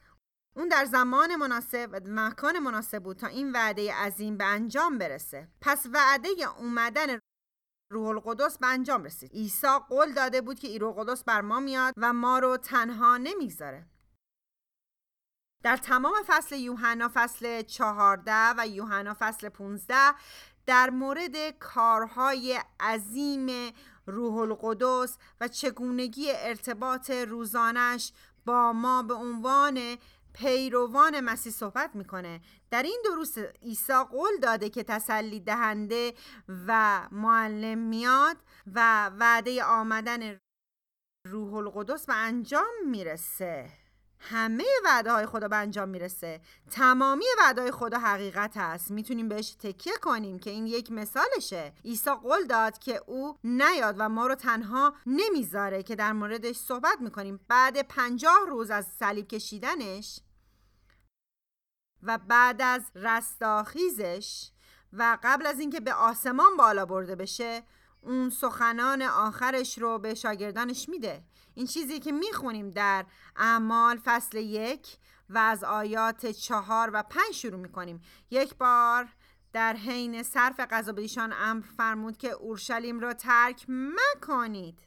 اون 0.56 0.68
در 0.68 0.84
زمان 0.84 1.36
مناسب 1.36 1.88
و 1.92 2.00
مکان 2.04 2.58
مناسب 2.58 3.02
بود 3.02 3.16
تا 3.16 3.26
این 3.26 3.52
وعده 3.52 3.94
عظیم 3.94 4.36
به 4.36 4.44
انجام 4.44 4.98
برسه. 4.98 5.48
پس 5.60 5.86
وعده 5.92 6.28
اومدن 6.58 7.18
روح 7.92 8.08
القدس 8.08 8.58
به 8.58 8.66
انجام 8.66 9.04
رسید. 9.04 9.32
عیسی 9.32 9.78
قول 9.88 10.12
داده 10.12 10.40
بود 10.40 10.58
که 10.58 10.78
روح 10.78 10.98
القدس 10.98 11.24
بر 11.24 11.40
ما 11.40 11.60
میاد 11.60 11.94
و 11.96 12.12
ما 12.12 12.38
رو 12.38 12.56
تنها 12.56 13.16
نمی‌گذاره. 13.16 13.86
در 15.62 15.76
تمام 15.76 16.14
فصل 16.26 16.56
یوحنا 16.56 17.10
فصل 17.14 17.62
14 17.62 18.32
و 18.58 18.66
یوحنا 18.66 19.16
فصل 19.18 19.48
15 19.48 19.94
در 20.66 20.90
مورد 20.90 21.58
کارهای 21.58 22.60
عظیم 22.80 23.72
روح 24.06 24.36
القدس 24.36 25.18
و 25.40 25.48
چگونگی 25.48 26.30
ارتباط 26.30 27.10
روزانش 27.10 28.12
با 28.46 28.72
ما 28.72 29.02
به 29.02 29.14
عنوان 29.14 29.98
پیروان 30.32 31.20
مسیح 31.20 31.52
صحبت 31.52 31.90
می‌کنه. 31.94 32.40
در 32.70 32.82
این 32.82 33.02
دروس 33.04 33.38
عیسی 33.38 33.92
قول 34.10 34.36
داده 34.42 34.70
که 34.70 34.82
تسلی 34.82 35.40
دهنده 35.40 36.14
و 36.66 37.00
معلم 37.12 37.78
میاد 37.78 38.36
و 38.74 39.06
وعده 39.08 39.64
آمدن 39.64 40.40
روح 41.26 41.54
القدس 41.54 42.06
به 42.06 42.14
انجام 42.14 42.74
می‌رسه. 42.86 43.87
همه 44.20 44.64
وعده 44.84 45.12
های 45.12 45.26
خدا 45.26 45.48
به 45.48 45.56
انجام 45.56 45.88
می‌رسه. 45.88 46.40
تمامی 46.70 47.24
وعده 47.38 47.62
های 47.62 47.70
خدا 47.70 47.98
حقیقت 47.98 48.56
هست 48.56 48.90
می‌تونیم 48.90 49.28
بهش 49.28 49.50
تکیه 49.50 49.92
کنیم 50.02 50.38
که 50.38 50.50
این 50.50 50.66
یک 50.66 50.92
مثالشه. 50.92 51.72
عیسی 51.84 52.10
قول 52.10 52.44
داد 52.46 52.78
که 52.78 53.02
او 53.06 53.36
نیاد 53.44 53.94
و 53.98 54.08
ما 54.08 54.26
رو 54.26 54.34
تنها 54.34 54.94
نمی‌ذاره 55.06 55.82
که 55.82 55.96
در 55.96 56.12
موردش 56.12 56.56
صحبت 56.56 57.00
می‌کنیم. 57.00 57.40
بعد 57.48 57.82
پنجاه 57.88 58.40
روز 58.48 58.70
از 58.70 58.86
صلیب 58.86 59.28
کشیدنش 59.28 60.20
و 62.02 62.18
بعد 62.18 62.62
از 62.62 62.82
رستاخیزش 62.94 64.50
و 64.92 65.18
قبل 65.22 65.46
از 65.46 65.60
اینکه 65.60 65.80
به 65.80 65.94
آسمان 65.94 66.56
بالا 66.56 66.86
برده 66.86 67.16
بشه 67.16 67.62
اون 68.00 68.30
سخنان 68.30 69.02
آخرش 69.02 69.78
رو 69.78 69.98
به 69.98 70.14
شاگردانش 70.14 70.88
میده. 70.88 71.22
این 71.54 71.66
چیزی 71.66 72.00
که 72.00 72.12
می‌خونیم 72.12 72.70
در 72.70 73.06
اعمال 73.36 74.00
فصل 74.04 74.38
یک 74.38 74.96
و 75.30 75.38
از 75.38 75.64
آیات 75.64 76.26
چهار 76.26 76.90
و 76.92 77.02
پنج 77.02 77.34
شروع 77.34 77.60
می‌کنیم. 77.60 78.00
یک 78.30 78.54
بار 78.54 79.08
در 79.52 79.76
حین 79.76 80.22
صرف 80.22 80.60
غذا 80.60 80.92
بدیشان 80.92 81.34
امر 81.38 81.64
فرمود 81.76 82.16
که 82.16 82.30
اورشلیم 82.30 83.00
را 83.00 83.14
ترک 83.14 83.66
مکنید 83.68 84.78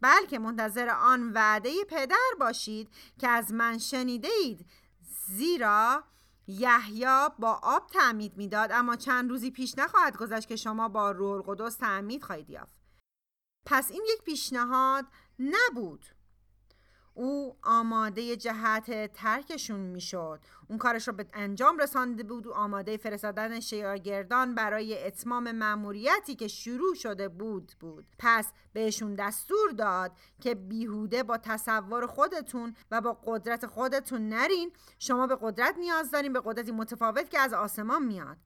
بلکه 0.00 0.38
منتظر 0.38 0.88
آن 0.88 1.32
وعده 1.32 1.84
پدر 1.88 2.34
باشید 2.40 2.88
که 3.18 3.28
از 3.28 3.52
من 3.52 3.78
شنیده 3.78 4.28
اید 4.42 4.66
زیرا 5.26 6.04
یحیی 6.48 7.28
با 7.38 7.60
آب 7.62 7.86
تعمید 7.86 8.36
می‌داد 8.36 8.72
اما 8.72 8.96
چند 8.96 9.30
روزی 9.30 9.50
پیش 9.50 9.78
نخواهد 9.78 10.16
گذشت 10.16 10.48
که 10.48 10.56
شما 10.56 10.88
با 10.88 11.10
روح 11.10 11.30
القدس 11.30 11.76
تعمید 11.76 12.22
خواهید 12.22 12.50
یافت. 12.50 12.74
پس 13.66 13.90
این 13.90 14.04
یک 14.14 14.22
پیشنهاد 14.22 15.06
نبود. 15.38 16.04
او 17.18 17.56
آماده 17.62 18.36
جهت 18.36 19.12
ترکشون 19.12 19.80
می‌شد. 19.80 20.40
اون 20.68 20.78
کارش 20.78 21.08
رو 21.08 21.14
به 21.14 21.26
انجام 21.32 21.78
رسانده 21.78 22.22
بود 22.22 22.46
و 22.46 22.52
آماده 22.52 22.96
فرستادن 22.96 23.60
شیاگردان 23.60 24.54
برای 24.54 25.06
اتمام 25.06 25.52
مأموریتی 25.52 26.34
که 26.34 26.48
شروع 26.48 26.94
شده 26.94 27.28
بود 27.28 27.72
بود. 27.80 28.06
پس 28.18 28.52
بهشون 28.72 29.14
دستور 29.14 29.70
داد 29.70 30.12
که 30.40 30.54
بیهوده 30.54 31.22
با 31.22 31.38
تصور 31.38 32.06
خودتون 32.06 32.74
و 32.90 33.00
با 33.00 33.18
قدرت 33.24 33.66
خودتون 33.66 34.28
نرین. 34.28 34.72
شما 34.98 35.26
به 35.26 35.38
قدرت 35.40 35.78
نیاز 35.78 36.10
دارین 36.10 36.32
به 36.32 36.40
قدرتی 36.44 36.72
متفاوت 36.72 37.30
که 37.30 37.38
از 37.40 37.52
آسمان 37.52 38.04
میاد. 38.04 38.36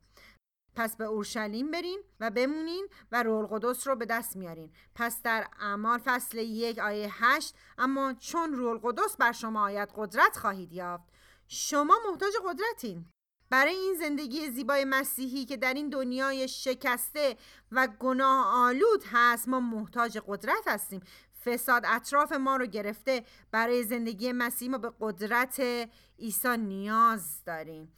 پس 0.77 0.97
به 0.97 1.05
اورشلیم 1.05 1.71
برین 1.71 2.03
و 2.21 2.31
بمونین 2.31 2.87
و 3.13 3.23
روح 3.23 3.53
القدس 3.53 3.87
رو 3.87 3.97
به 3.97 4.07
دست 4.07 4.37
میارین. 4.37 4.71
پس 4.95 5.23
در 5.23 5.47
اعمال 5.61 6.01
فصل 6.05 6.39
یک 6.39 6.79
آیه 6.79 7.09
هشت 7.13 7.55
اما 7.79 8.13
چون 8.13 8.53
روح 8.53 8.71
القدس 8.71 9.17
بر 9.17 9.33
شما 9.33 9.65
آید 9.65 9.89
قدرت 9.97 10.37
خواهید 10.37 10.73
یافت. 10.73 11.05
شما 11.49 11.99
محتاج 12.11 12.33
قدرتین. 12.45 13.05
برای 13.51 13.75
این 13.75 13.95
زندگی 13.95 14.51
زیبای 14.51 14.85
مسیحی 14.85 15.45
که 15.45 15.57
در 15.57 15.75
این 15.75 15.89
دنیای 15.89 16.49
شکسته 16.49 17.37
و 17.73 17.89
گناه 17.99 18.47
آلود 18.47 19.05
هست 19.13 19.49
ما 19.49 19.61
محتاج 19.61 20.19
قدرت 20.27 20.63
هستیم. 20.67 21.01
فساد 21.45 21.83
اطراف 21.87 22.33
ما 22.33 22.57
رو 22.57 22.67
گرفته. 22.67 23.25
برای 23.51 23.83
زندگی 23.83 24.33
مسیحی 24.33 24.69
ما 24.69 24.79
به 24.79 24.93
قدرت 25.01 25.63
عیسی 26.19 26.57
نیاز 26.57 27.45
داریم. 27.45 27.93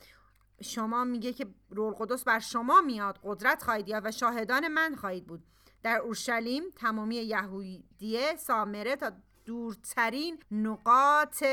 شما 0.65 1.05
میگه 1.05 1.33
که 1.33 1.47
روح 1.71 1.87
القدس 1.87 2.25
بر 2.25 2.39
شما 2.39 2.81
میاد 2.81 3.19
قدرت 3.23 3.63
خواهید 3.63 3.89
یافت 3.89 4.07
و 4.07 4.11
شاهدان 4.11 4.69
من 4.69 4.97
خواهید 4.97 5.27
بود. 5.27 5.45
در 5.83 5.99
اورشلیم 5.99 6.63
تمامی 6.77 7.17
یهودیه 7.17 8.37
سامره 8.37 8.97
تا 8.97 9.13
دورترین 9.45 10.39
نقاط 10.51 11.45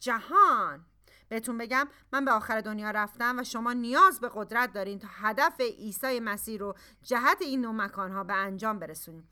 جهان. 0.00 0.86
بهتون 1.28 1.58
بگم 1.58 1.88
من 2.12 2.24
به 2.24 2.30
آخر 2.30 2.60
دنیا 2.60 2.90
رفتم 2.90 3.38
و 3.38 3.44
شما 3.44 3.72
نیاز 3.72 4.20
به 4.20 4.30
قدرت 4.34 4.72
دارین 4.72 4.98
تا 4.98 5.08
هدف 5.10 5.60
عیسی 5.60 6.20
مسیح 6.20 6.58
رو 6.58 6.74
جهت 7.02 7.42
این 7.42 7.60
نوع 7.60 7.74
مکانها 7.74 8.24
به 8.24 8.34
انجام 8.34 8.78
برسونیم. 8.78 9.28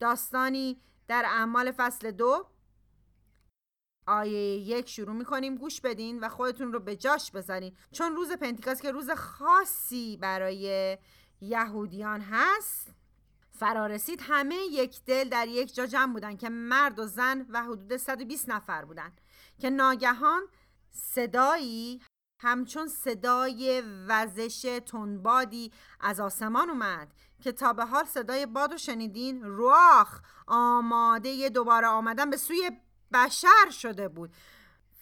داستانی 0.00 0.80
در 1.08 1.24
اعمال 1.26 1.72
فصل 1.72 2.10
دو 2.10 2.46
آیه 4.06 4.56
یک 4.56 4.88
شروع 4.88 5.14
می‌کنیم 5.14 5.56
گوش 5.56 5.80
بدین 5.80 6.20
و 6.20 6.28
خودتون 6.28 6.72
رو 6.72 6.80
به 6.80 6.96
جاش 6.96 7.30
بذارین. 7.30 7.76
چون 7.92 8.16
روز 8.16 8.32
پنتیکاست 8.32 8.82
که 8.82 8.92
روز 8.92 9.10
خاصی 9.10 10.16
برای 10.16 10.98
یهودیان 11.40 12.20
هست 12.20 12.94
فرارسید 13.50 14.20
همه 14.22 14.54
یک 14.54 15.04
دل 15.06 15.28
در 15.28 15.48
یک 15.48 15.74
جا 15.74 15.86
جمع 15.86 16.12
بودن 16.12 16.36
که 16.36 16.48
مرد 16.48 16.98
و 16.98 17.06
زن 17.06 17.46
و 17.48 17.62
حدود 17.62 17.96
120 17.96 18.48
نفر 18.48 18.84
بودن. 18.84 19.12
که 19.58 19.70
ناگهان 19.70 20.42
صدایی 20.90 22.02
همچون 22.40 22.88
صدای 22.88 23.82
وزش 24.08 24.80
تنبادی 24.86 25.72
از 26.00 26.20
آسمان 26.20 26.70
اومد 26.70 27.14
که 27.40 27.52
تا 27.52 27.72
به 27.72 27.84
حال 27.84 28.04
صدای 28.04 28.46
باد 28.46 28.76
شنیدین. 28.76 29.42
رواخ 29.42 30.20
آماده 30.46 31.48
دوباره 31.48 31.86
آمدن 31.86 32.30
به 32.30 32.36
سوی 32.36 32.70
بشر 33.12 33.70
شده 33.70 34.08
بود. 34.08 34.30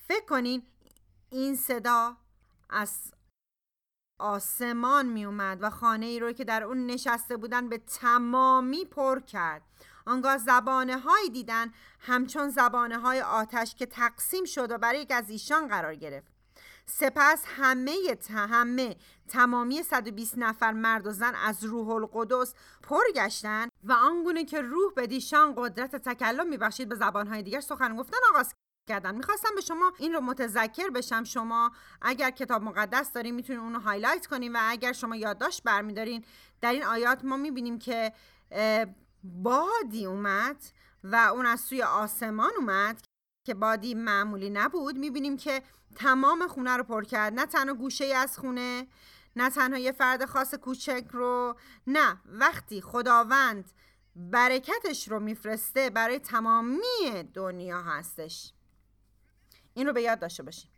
فکر 0.08 0.24
کنین 0.24 0.62
این 1.30 1.56
صدا 1.56 2.16
از 2.70 3.12
آسمان 4.18 5.06
می 5.06 5.24
اومد 5.24 5.58
و 5.62 5.70
خانه 5.70 6.06
ای 6.06 6.20
رو 6.20 6.32
که 6.32 6.44
در 6.44 6.64
اون 6.64 6.86
نشسته 6.86 7.36
بودن 7.36 7.68
به 7.68 7.78
تمامی 7.78 8.84
پر 8.84 9.20
کرد. 9.20 9.62
آنگاه 10.06 10.38
زبانه 10.38 10.98
های 10.98 11.28
دیدن 11.32 11.72
همچون 12.00 12.48
زبانه 12.48 12.98
های 12.98 13.20
آتش 13.20 13.74
که 13.74 13.86
تقسیم 13.86 14.44
شد 14.44 14.70
و 14.70 14.78
برای 14.78 15.00
یک 15.00 15.10
از 15.10 15.30
ایشان 15.30 15.68
قرار 15.68 15.94
گرفت. 15.94 16.34
سپس 16.86 17.44
همه 17.46 17.92
همه 18.28 18.96
تمامی 19.28 19.82
120 19.82 20.38
نفر 20.38 20.72
مرد 20.72 21.06
و 21.06 21.10
زن 21.10 21.34
از 21.34 21.64
روح 21.64 21.88
القدس 21.88 22.54
پر 22.82 23.02
گشتن 23.14 23.68
و 23.84 23.92
آنگونه 23.92 24.44
که 24.44 24.60
روح 24.60 24.92
بدیشان 24.94 25.54
قدرت 25.56 25.96
تکلم 25.96 26.48
میبخشید 26.48 26.88
به 26.88 26.94
زبانهای 26.94 27.42
دیگر 27.42 27.60
سخن 27.60 27.96
گفتن 27.96 28.16
آغاز 28.30 28.54
کردن. 28.88 29.14
می‌خواستم 29.14 29.54
به 29.54 29.60
شما 29.60 29.92
این 29.98 30.12
رو 30.12 30.20
متذکر 30.20 30.90
بشم. 30.90 31.24
شما 31.24 31.70
اگر 32.02 32.30
کتاب 32.30 32.62
مقدس 32.62 33.12
دارین 33.12 33.34
می‌تونین 33.34 33.62
اونو 33.62 33.80
highlight 33.80 34.26
کنین 34.26 34.56
و 34.56 34.58
اگر 34.62 34.92
شما 34.92 35.16
یادداشت 35.16 35.62
برمیدارین 35.62 36.24
در 36.60 36.72
این 36.72 36.84
آیات 36.84 37.24
ما 37.24 37.36
می‌بینیم 37.36 37.78
که 37.78 38.12
بادی 39.24 40.06
اومد 40.06 40.56
و 41.04 41.16
اون 41.16 41.46
از 41.46 41.60
سوی 41.60 41.82
آسمان 41.82 42.50
اومد 42.58 43.00
که 43.46 43.54
بادی 43.54 43.94
معمولی 43.94 44.50
نبود. 44.50 44.96
می‌بینیم 44.96 45.36
که 45.36 45.62
تمام 45.96 46.46
خونه 46.46 46.76
رو 46.76 46.84
پر 46.84 47.04
کرد. 47.04 47.34
نه 47.34 47.46
تنها 47.46 47.74
گوشه 47.74 48.04
از 48.04 48.38
خونه 48.38 48.86
نه 49.36 49.50
تنها 49.50 49.78
یه 49.78 49.92
فرد 49.92 50.24
خاص 50.24 50.54
کوچک 50.54 51.04
رو 51.10 51.56
نه 51.86 52.20
وقتی 52.26 52.80
خداوند 52.80 53.72
برکتش 54.16 55.08
رو 55.08 55.20
میفرسته 55.20 55.90
برای 55.90 56.18
تمامی 56.18 57.22
دنیا 57.34 57.82
هستش. 57.82 58.52
این 59.74 59.86
رو 59.86 59.92
به 59.92 60.02
یاد 60.02 60.18
داشته 60.18 60.42
باشیم. 60.42 60.70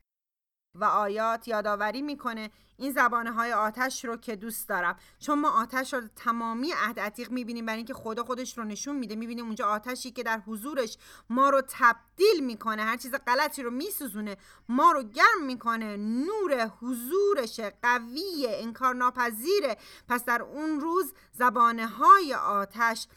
و 0.81 0.85
آیات 0.85 1.49
یادآوری 1.49 2.03
می‌کنه 2.03 2.51
این 2.77 2.93
زبانه 2.93 3.33
های 3.33 3.53
آتش 3.53 4.05
رو 4.05 4.17
که 4.17 4.37
دوست 4.37 4.69
دارم. 4.69 4.97
چون 5.19 5.39
ما 5.41 5.51
آتش 5.51 5.95
رو 5.95 6.01
تمامی 6.17 6.73
عهد 6.73 7.01
عتیق 7.01 7.31
می‌بینیم 7.31 7.67
برای 7.67 7.77
اینکه 7.77 7.95
خدا 7.95 8.25
خودش 8.25 8.59
رو 8.59 8.65
نشون 8.65 8.97
میده 8.97 9.17
می‌بینیم 9.17 9.45
اونجا 9.45 9.67
آتشی 9.67 10.11
که 10.11 10.23
در 10.23 10.41
حضورش 10.47 10.99
ما 11.31 11.51
رو 11.51 11.63
تبدیل 11.69 12.45
می‌کنه 12.45 12.83
هر 12.83 12.97
چیز 12.97 13.15
غلطی 13.27 13.63
رو 13.63 13.71
میسوزونه 13.71 14.37
ما 14.69 14.93
رو 14.93 15.03
گرم 15.03 15.45
می‌کنه 15.47 15.97
نور 15.97 16.71
حضورش 16.81 17.61
قویه 17.83 18.51
انکار 18.51 18.95
ناپذیره. 18.95 19.77
پس 20.09 20.25
در 20.25 20.43
اون 20.43 20.81
روز 20.81 21.13
زبانه 21.33 21.87
های 21.87 22.35
آتش 22.35 23.09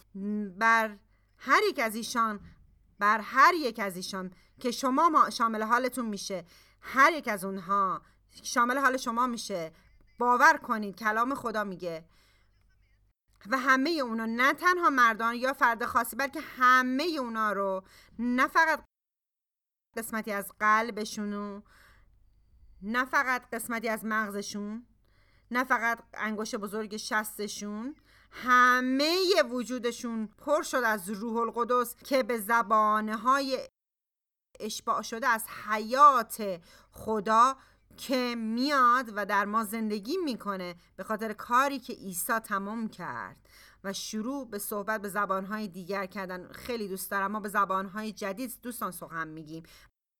بر 0.57 0.97
هر 1.37 1.61
یک 1.69 1.79
از 1.79 1.95
ایشان 1.95 2.39
بر 2.99 3.19
هر 3.19 3.53
یک 3.53 3.79
از 3.79 3.95
ایشان 3.95 4.31
که 4.59 4.71
شما 4.71 5.29
شامل 5.29 5.63
حالتون 5.63 6.05
میشه. 6.05 6.45
هر 6.81 7.13
یک 7.13 7.27
از 7.27 7.45
اونها 7.45 8.01
شامل 8.43 8.77
حال 8.77 8.97
شما 8.97 9.27
میشه. 9.27 9.71
باور 10.19 10.57
کنید 10.57 10.95
کلام 10.95 11.35
خدا 11.35 11.63
میگه. 11.63 12.05
و 13.49 13.57
همه 13.57 13.89
اونا 13.89 14.25
نه 14.25 14.53
تنها 14.53 14.89
مردان 14.89 15.35
یا 15.35 15.53
فرد 15.53 15.85
خاصی 15.85 16.15
بلکه 16.15 16.39
همه 16.39 17.03
اونا 17.19 17.51
رو 17.51 17.83
نه 18.19 18.47
فقط 18.47 18.83
قسمتی 19.97 20.31
از 20.31 20.51
قلبشون 20.59 21.63
نه 22.81 23.05
فقط 23.05 23.49
قسمتی 23.53 23.89
از 23.89 24.05
مغزشون 24.05 24.85
نه 25.51 25.63
فقط 25.63 25.99
انگشت 26.13 26.55
بزرگ 26.55 26.97
شستشون 26.97 27.95
همه 28.31 29.43
وجودشون 29.51 30.27
پر 30.27 30.61
شد 30.61 30.81
از 30.85 31.09
روح 31.09 31.35
القدس 31.37 31.95
که 31.95 32.23
به 32.23 32.37
زبانه 32.37 33.15
های 33.15 33.67
اشباع 34.59 35.01
شده 35.01 35.27
از 35.27 35.45
حیات 35.67 36.61
خدا 36.91 37.57
که 37.97 38.35
میاد 38.35 39.11
و 39.15 39.25
در 39.25 39.45
ما 39.45 39.63
زندگی 39.63 40.17
می‌کنه 40.17 40.75
به 40.95 41.03
خاطر 41.03 41.33
کاری 41.33 41.79
که 41.79 41.93
عیسی 41.93 42.39
تمام 42.39 42.87
کرد 42.87 43.49
و 43.83 43.93
شروع 43.93 44.49
به 44.49 44.59
صحبت 44.59 45.01
به 45.01 45.09
زبانهای 45.09 45.67
دیگر 45.67 46.05
کردن. 46.05 46.51
خیلی 46.51 46.87
دوست 46.87 47.11
دارم. 47.11 47.31
ما 47.31 47.39
به 47.39 47.49
زبانهای 47.49 48.11
جدید 48.11 48.59
دوستان 48.61 48.91
سخن 48.91 49.27
میگیم. 49.27 49.63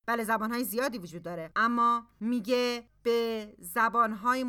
بله 0.08 0.23
زبانهای 0.23 0.63
زیادی 0.63 0.97
وجود 0.97 1.23
داره. 1.23 1.52
اما 1.56 2.08
میگه 2.19 2.89
به 3.04 3.56
زبانهای 3.60 4.45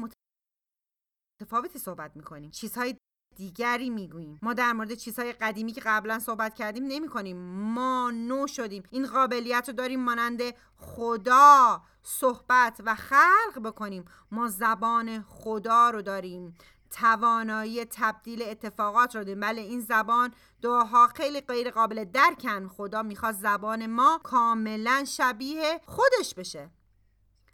متفاوتی 1.40 1.79
صحبت 1.79 2.16
می‌کنیم. 2.16 2.50
چیزهای 2.50 2.96
دیگری 3.40 3.90
می‌گوییم. 3.90 4.38
ما 4.42 4.55
در 4.55 4.72
مورد 4.72 4.94
چیزهای 4.94 5.33
قدیمی 5.33 5.72
که 5.72 5.81
قبلا 5.81 6.18
صحبت 6.18 6.55
کردیم 6.55 6.85
نمی 6.88 7.09
کنیم 7.09 7.37
ما 7.74 8.11
نو 8.11 8.46
شدیم. 8.46 8.83
این 8.90 9.07
قابلیت 9.07 9.64
رو 9.68 9.74
داریم 9.74 10.00
مانند 10.00 10.42
خدا 10.76 11.83
صحبت 12.03 12.81
و 12.85 12.94
خلق 12.94 13.61
بکنیم. 13.64 14.05
ما 14.31 14.48
زبان 14.48 15.22
خدا 15.22 15.90
رو 15.90 16.03
داریم. 16.03 16.55
توانایی 16.90 17.85
تبدیل 17.85 18.42
اتفاقات 18.42 19.16
رو 19.16 19.24
داریم. 19.24 19.40
بله 19.40 19.61
این 19.61 19.81
زبان 19.81 20.35
دعاها 20.62 21.07
خیلی 21.07 21.40
غیر 21.40 21.70
قابل 21.70 22.05
درکن. 22.05 22.68
خدا 22.68 23.03
می‌خواد 23.03 23.35
زبان 23.35 23.87
ما 23.87 24.20
کاملا 24.22 25.05
شبیه 25.07 25.81
خودش 25.87 26.35
بشه. 26.35 26.70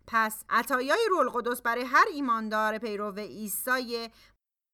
پس 0.07 0.45
عطایای 0.49 1.09
رول 1.11 1.29
قدس 1.29 1.63
برای 1.63 1.83
هر 1.85 2.05
ایماندار 2.13 2.79
پیرو 2.79 3.13
عیسی 3.13 4.11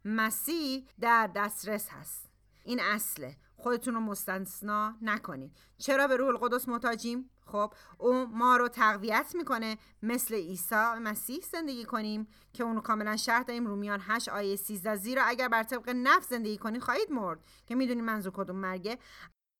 مسیح 0.05 0.89
در 1.01 1.31
دسترس 1.35 1.89
هست. 1.89 2.27
این 2.65 2.81
اصله. 2.81 3.37
خودتون 3.57 3.95
رو 3.95 4.01
مستثنا 4.01 4.97
نکنید 5.03 5.57
چرا 5.79 6.07
به 6.09 6.17
روح 6.17 6.29
القدس 6.29 6.69
محتاجیم؟ 6.69 7.31
خب 7.47 7.75
او 7.99 8.27
ما 8.27 8.57
رو 8.57 8.69
تقویت 8.69 9.33
می‌کنه. 9.35 9.79
مثل 10.03 10.35
عیسی 10.35 10.75
مسیح 11.03 11.41
زندگی 11.53 11.85
کنیم 11.85 12.27
که 12.53 12.65
اونو 12.65 12.81
کاملا 12.81 13.17
شرط 13.17 13.47
داریم 13.47 13.67
رومیان 13.67 14.01
8 14.03 14.29
آیه 14.29 14.57
13 14.57 14.97
زیرا 14.97 15.23
اگر 15.25 15.49
بر 15.49 15.63
طبق 15.63 15.91
نفس 15.97 16.29
زندگی 16.29 16.59
کنید 16.59 16.83
خواهید 16.83 17.13
مرد. 17.13 17.45
که 17.67 17.75
می‌دونیم 17.75 18.05
منظور 18.05 18.33
کدوم 18.33 18.57
مرگه. 18.57 18.99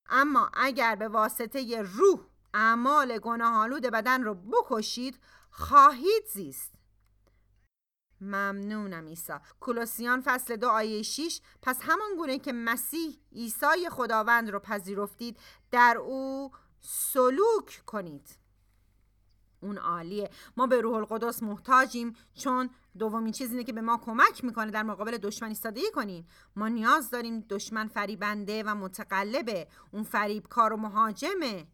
اما 0.09 0.51
اگر 0.53 0.95
به 0.95 1.07
واسطه 1.07 1.81
روح 1.81 2.19
اعمال 2.53 3.17
گناهالود 3.17 3.83
بدن 3.83 4.23
رو 4.23 4.33
بکشید 4.35 5.19
خواهید 5.51 6.25
زیست. 6.33 6.72
ممنونم 8.23 9.07
عیسی. 9.07 9.33
کولوسیان 9.59 10.21
فصل 10.25 10.55
دو 10.55 10.67
آیه 10.67 11.01
6 11.01 11.41
پس 11.61 11.79
همان 11.81 12.15
گونه 12.17 12.39
که 12.39 12.53
مسیح 12.53 13.19
عیسی 13.35 13.89
خداوند 13.89 14.49
رو 14.49 14.59
پذیرفتید 14.59 15.37
در 15.71 15.97
او 15.97 16.51
سلوک 16.79 17.81
کنید. 17.85 18.37
اون 19.61 19.77
عالیه. 19.77 20.29
ما 20.57 20.67
به 20.67 20.81
روح 20.81 20.95
القدس 20.95 21.43
محتاجیم 21.43 22.15
چون 22.33 22.69
دومین 22.99 23.31
چیز 23.31 23.51
اینه 23.51 23.63
که 23.63 23.73
به 23.73 23.81
ما 23.81 23.97
کمک 23.97 24.43
می‌کنه 24.43 24.71
در 24.71 24.83
مقابل 24.83 25.17
دشمن 25.17 25.49
ایستادگی 25.49 25.91
کنیم. 25.91 26.27
ما 26.55 26.67
نیاز 26.67 27.09
داریم 27.09 27.39
دشمن 27.39 27.87
فریبنده 27.87 28.63
و 28.63 28.75
متقلبه. 28.75 29.67
اون 29.91 30.03
فریبکار 30.03 30.73
و 30.73 30.77
مهاجمه. 30.77 31.67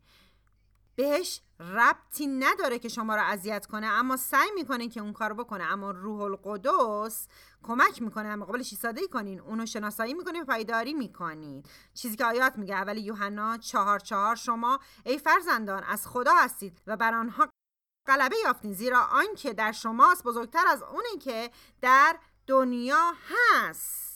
بهش 1.00 1.42
ربطی 1.60 2.28
نداره 2.28 2.80
که 2.80 2.90
شما 2.90 3.16
رو 3.16 3.22
اذیت 3.22 3.66
کنه 3.66 3.88
اما 3.88 4.18
سعی 4.18 4.52
می‌کنه 4.56 4.88
که 4.88 5.00
اون 5.00 5.14
کارو 5.14 5.36
بکنه. 5.36 5.64
اما 5.64 5.92
روح 5.92 6.22
القدس 6.22 7.28
کمک 7.64 8.02
می‌کنه. 8.02 8.36
مقابلش 8.36 8.72
ایستادگی 8.72 9.08
کنین. 9.08 9.40
اونو 9.40 9.66
شناسایی 9.66 10.14
می‌کنه 10.14 10.44
پایداری 10.44 10.94
می‌کنید 10.94 11.70
چیزی 11.94 12.16
که 12.16 12.26
آیات 12.26 12.58
میگه 12.58 12.76
اول 12.76 12.98
یوحنا 12.98 13.58
چهار 13.58 14.00
چهار 14.00 14.36
شما 14.36 14.80
ای 15.06 15.18
فرزندان 15.18 15.84
از 15.84 16.08
خدا 16.08 16.34
هستید 16.34 16.82
و 16.88 16.98
بر 16.98 17.14
آنها 17.14 17.50
غلبه 18.08 18.36
یافتین 18.44 18.74
زیرا 18.74 19.00
آنکه 19.00 19.54
در 19.54 19.72
شماست 19.72 20.24
بزرگتر 20.24 20.68
از 20.68 20.84
اونی 20.84 21.18
که 21.22 21.52
در 21.82 22.16
دنیا 22.48 23.14
هست. 23.30 24.09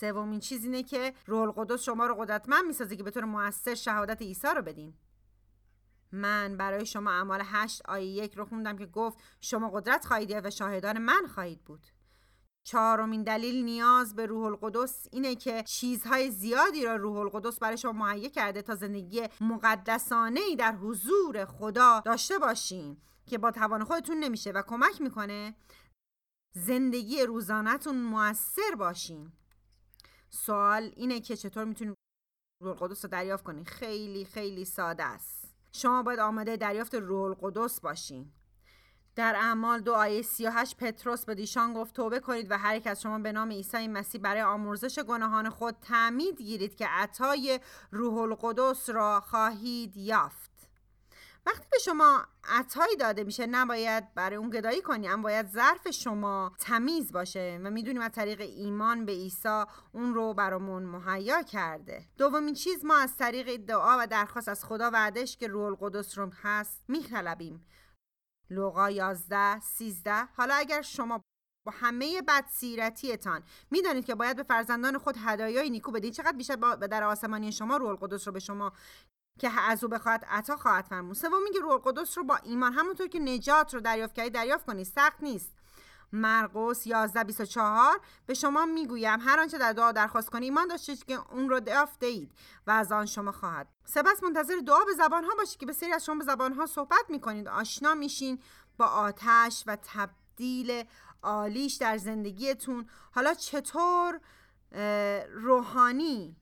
سومین 0.00 0.40
چیز 0.40 0.64
اینه 0.64 0.82
که 0.82 1.14
روح 1.26 1.40
القدس 1.40 1.82
شما 1.82 2.06
رو 2.06 2.14
قدرتمند 2.14 2.64
می‌سازه 2.64 2.96
که 2.96 3.02
بتونه 3.02 3.26
موثر 3.26 3.74
شهادت 3.74 4.22
عیسی 4.22 4.48
رو 4.56 4.62
بدین. 4.62 4.94
من 6.12 6.56
برای 6.56 6.86
شما 6.86 7.10
اعمال 7.10 7.42
هشت 7.44 7.82
آیه 7.88 8.06
یک 8.06 8.34
رو 8.34 8.44
خوندم 8.44 8.76
که 8.76 8.86
گفت 8.86 9.18
شما 9.40 9.70
قدرت 9.70 10.04
خواهید 10.04 10.46
و 10.46 10.50
شاهدان 10.50 10.98
من 10.98 11.26
خواهید 11.34 11.64
بود. 11.64 11.86
چهارمین 12.62 13.22
دلیل 13.22 13.64
نیاز 13.64 14.14
به 14.14 14.26
روح 14.26 14.44
القدس 14.44 15.06
اینه 15.12 15.34
که 15.34 15.62
چیزهای 15.62 16.30
زیادی 16.30 16.84
را 16.84 16.96
روح 16.96 17.16
القدس 17.16 17.58
برای 17.58 17.76
شما 17.76 17.92
مهیا 17.92 18.28
کرده 18.28 18.62
تا 18.62 18.74
زندگی 18.74 19.28
مقدسانه 19.40 20.40
ای 20.40 20.56
در 20.56 20.76
حضور 20.76 21.44
خدا 21.44 22.02
داشته 22.04 22.38
باشین 22.38 22.96
که 23.26 23.38
با 23.38 23.50
توان 23.50 23.84
خودتون 23.84 24.16
نمیشه 24.16 24.50
و 24.50 24.62
کمک 24.62 25.00
می‌کنه 25.00 25.54
زندگی 26.52 27.22
روزانهتون 27.22 28.02
موثر 28.02 28.74
باشین. 28.78 29.32
سوال 30.30 30.92
اینه 30.96 31.20
که 31.20 31.36
چطور 31.36 31.64
می‌تونید 31.64 31.94
روح 32.62 32.82
القدس 32.82 33.04
رو 33.04 33.10
دریافت 33.10 33.44
کنید 33.44 33.68
خیلی 33.68 34.24
خیلی 34.24 34.64
ساده 34.64 35.02
است. 35.04 35.54
شما 35.72 36.02
باید 36.02 36.18
آماده 36.18 36.56
دریافت 36.56 36.94
روح 36.94 37.22
القدس 37.22 37.80
باشین. 37.80 38.32
در 39.16 39.36
اعمال 39.36 39.80
دو 39.80 39.94
آیه 39.94 40.22
38 40.22 40.76
پتروس 40.76 41.24
به 41.24 41.34
دیشان 41.34 41.72
گفت 41.72 41.94
توبه 41.94 42.20
کنید 42.20 42.50
و 42.50 42.58
هر 42.58 42.76
یک 42.76 42.86
از 42.86 43.02
شما 43.02 43.18
به 43.18 43.32
نام 43.32 43.50
عیسی 43.50 43.88
مسیح 43.88 44.20
برای 44.20 44.42
آمرزش 44.42 44.98
گناهان 44.98 45.50
خود 45.50 45.76
تعمید 45.80 46.42
گیرید 46.42 46.74
که 46.74 46.86
عطای 46.86 47.60
روح 47.90 48.18
القدس 48.18 48.90
را 48.90 49.20
خواهید 49.20 49.96
یافت. 49.96 50.49
وقتی 51.46 51.66
به 51.72 51.78
شما 51.78 52.26
عطایی 52.44 52.96
داده 52.96 53.24
میشه 53.24 53.46
نباید 53.46 54.14
برای 54.14 54.36
اون 54.36 54.50
گدایی 54.50 54.82
کنی 54.82 55.08
اما 55.08 55.22
باید 55.22 55.46
ظرف 55.48 55.90
شما 55.90 56.52
تمیز 56.58 57.12
باشه 57.12 57.60
و 57.64 57.70
می‌دونیم 57.70 58.02
از 58.02 58.12
طریق 58.12 58.40
ایمان 58.40 59.06
به 59.06 59.12
عیسی 59.12 59.64
اون 59.92 60.14
رو 60.14 60.34
برامون 60.34 60.82
مهیا 60.82 61.42
کرده. 61.42 62.04
دومین 62.18 62.54
چیز 62.54 62.84
ما 62.84 62.96
از 62.96 63.16
طریق 63.16 63.56
دعا 63.56 63.96
و 63.98 64.06
درخواست 64.06 64.48
از 64.48 64.64
خدا 64.64 64.90
وعدش 64.90 65.36
که 65.36 65.46
روح 65.46 65.64
القدس 65.64 66.18
رو 66.18 66.30
هست 66.42 66.84
میطلبیم. 66.88 67.66
لوقا 68.50 68.90
11 68.90 69.60
13 69.60 70.24
حالا 70.24 70.54
اگر 70.54 70.82
شما 70.82 71.22
با 71.66 71.72
همه 71.72 72.22
بدسیرتیتان 72.22 73.42
می‌دانید 73.70 74.04
که 74.04 74.14
باید 74.14 74.36
به 74.36 74.42
فرزندان 74.42 74.98
خود 74.98 75.16
هدایای 75.18 75.70
نیکو 75.70 75.92
بدید 75.92 76.12
چقدر 76.12 76.36
بیشتر 76.36 76.76
به 76.76 76.88
در 76.88 77.02
آسمانی 77.02 77.52
شما 77.52 77.76
روح 77.76 77.88
القدس 77.90 78.26
رو 78.26 78.32
به 78.32 78.40
شما 78.40 78.72
که 79.40 79.60
از 79.60 79.84
او 79.84 79.90
بخواهد 79.90 80.24
عطا 80.28 80.56
خواهد 80.56 80.84
فرمود. 80.84 81.16
سوم 81.16 81.42
میگه 81.42 81.60
روح 81.60 81.72
القدس 81.72 82.18
رو 82.18 82.24
با 82.24 82.36
ایمان 82.36 82.72
همونطور 82.72 83.06
که 83.08 83.18
نجات 83.18 83.74
رو 83.74 83.80
دریافت 83.80 84.14
کردید 84.14 84.34
دریافت 84.34 84.66
کنید 84.66 84.86
سخت 84.86 85.22
نیست. 85.22 85.52
مرقس 86.12 86.86
11 86.86 87.24
24 87.24 88.00
به 88.26 88.34
شما 88.34 88.66
می‌گویم 88.66 89.20
هر 89.20 89.40
آنچه 89.40 89.58
در 89.58 89.72
دعا 89.72 89.92
درخواست 89.92 90.30
کنید 90.30 90.42
ایمان 90.42 90.68
داشتید 90.68 91.04
که 91.04 91.32
اون 91.32 91.48
رو 91.48 91.60
دریافت 91.60 92.02
اید 92.02 92.32
و 92.66 92.70
از 92.70 92.92
آن 92.92 93.06
شما 93.06 93.32
خواهد. 93.32 93.68
سپس 93.84 94.22
منتظر 94.22 94.54
دعا 94.66 94.84
به 94.84 94.92
زبان 94.92 95.24
ها 95.24 95.30
باشید 95.38 95.60
که 95.60 95.66
بسیاری 95.66 95.94
از 95.94 96.04
شما 96.04 96.14
به 96.14 96.24
زبان 96.24 96.52
ها 96.52 96.66
صحبت 96.66 97.04
می‌کنید. 97.08 97.48
آشنا 97.48 97.94
میشین 97.94 98.42
با 98.78 98.86
آتش 98.86 99.64
و 99.66 99.76
تبدیل 99.82 100.84
عالیش 101.22 101.74
در 101.74 101.98
زندگیتون. 101.98 102.88
حالا 103.12 103.34
چطور 103.34 104.20
روحانی 105.34 106.36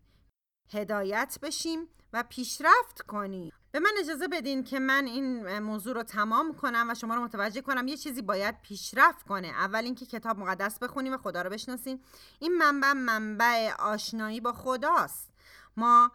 هدایت 0.72 1.38
بشیم؟ 1.42 1.88
و 2.12 2.24
پیشرفت 2.28 3.02
کنیم 3.02 3.52
به 3.72 3.80
من 3.80 3.90
اجازه 3.98 4.28
بدین 4.28 4.64
که 4.64 4.78
من 4.78 5.06
این 5.06 5.58
موضوع 5.58 5.94
رو 5.94 6.02
تمام 6.02 6.54
کنم 6.54 6.86
و 6.90 6.94
شما 6.94 7.14
رو 7.14 7.24
متوجه 7.24 7.60
کنم 7.60 7.88
یه 7.88 7.96
چیزی 7.96 8.22
باید 8.22 8.62
پیشرفت 8.62 9.22
کنه. 9.22 9.48
اول 9.48 9.84
اینکه 9.84 10.06
کتاب 10.06 10.38
مقدس 10.38 10.78
بخونیم 10.78 11.14
و 11.14 11.16
خدا 11.16 11.42
رو 11.42 11.50
بشناسیم. 11.50 12.00
این 12.38 12.58
منبع 12.58 12.92
منبع 12.92 13.72
آشنایی 13.78 14.40
با 14.40 14.52
خداست. 14.52 15.30
ما 15.76 16.12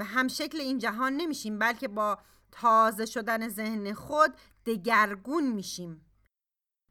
هم 0.00 0.28
شکل 0.28 0.60
این 0.60 0.78
جهان 0.78 1.12
نمیشیم 1.12 1.58
بلکه 1.58 1.88
با 1.88 2.18
تازه 2.52 3.06
شدن 3.06 3.48
ذهن 3.48 3.92
خود 3.92 4.34
دگرگون 4.66 5.52
میشیم. 5.52 6.06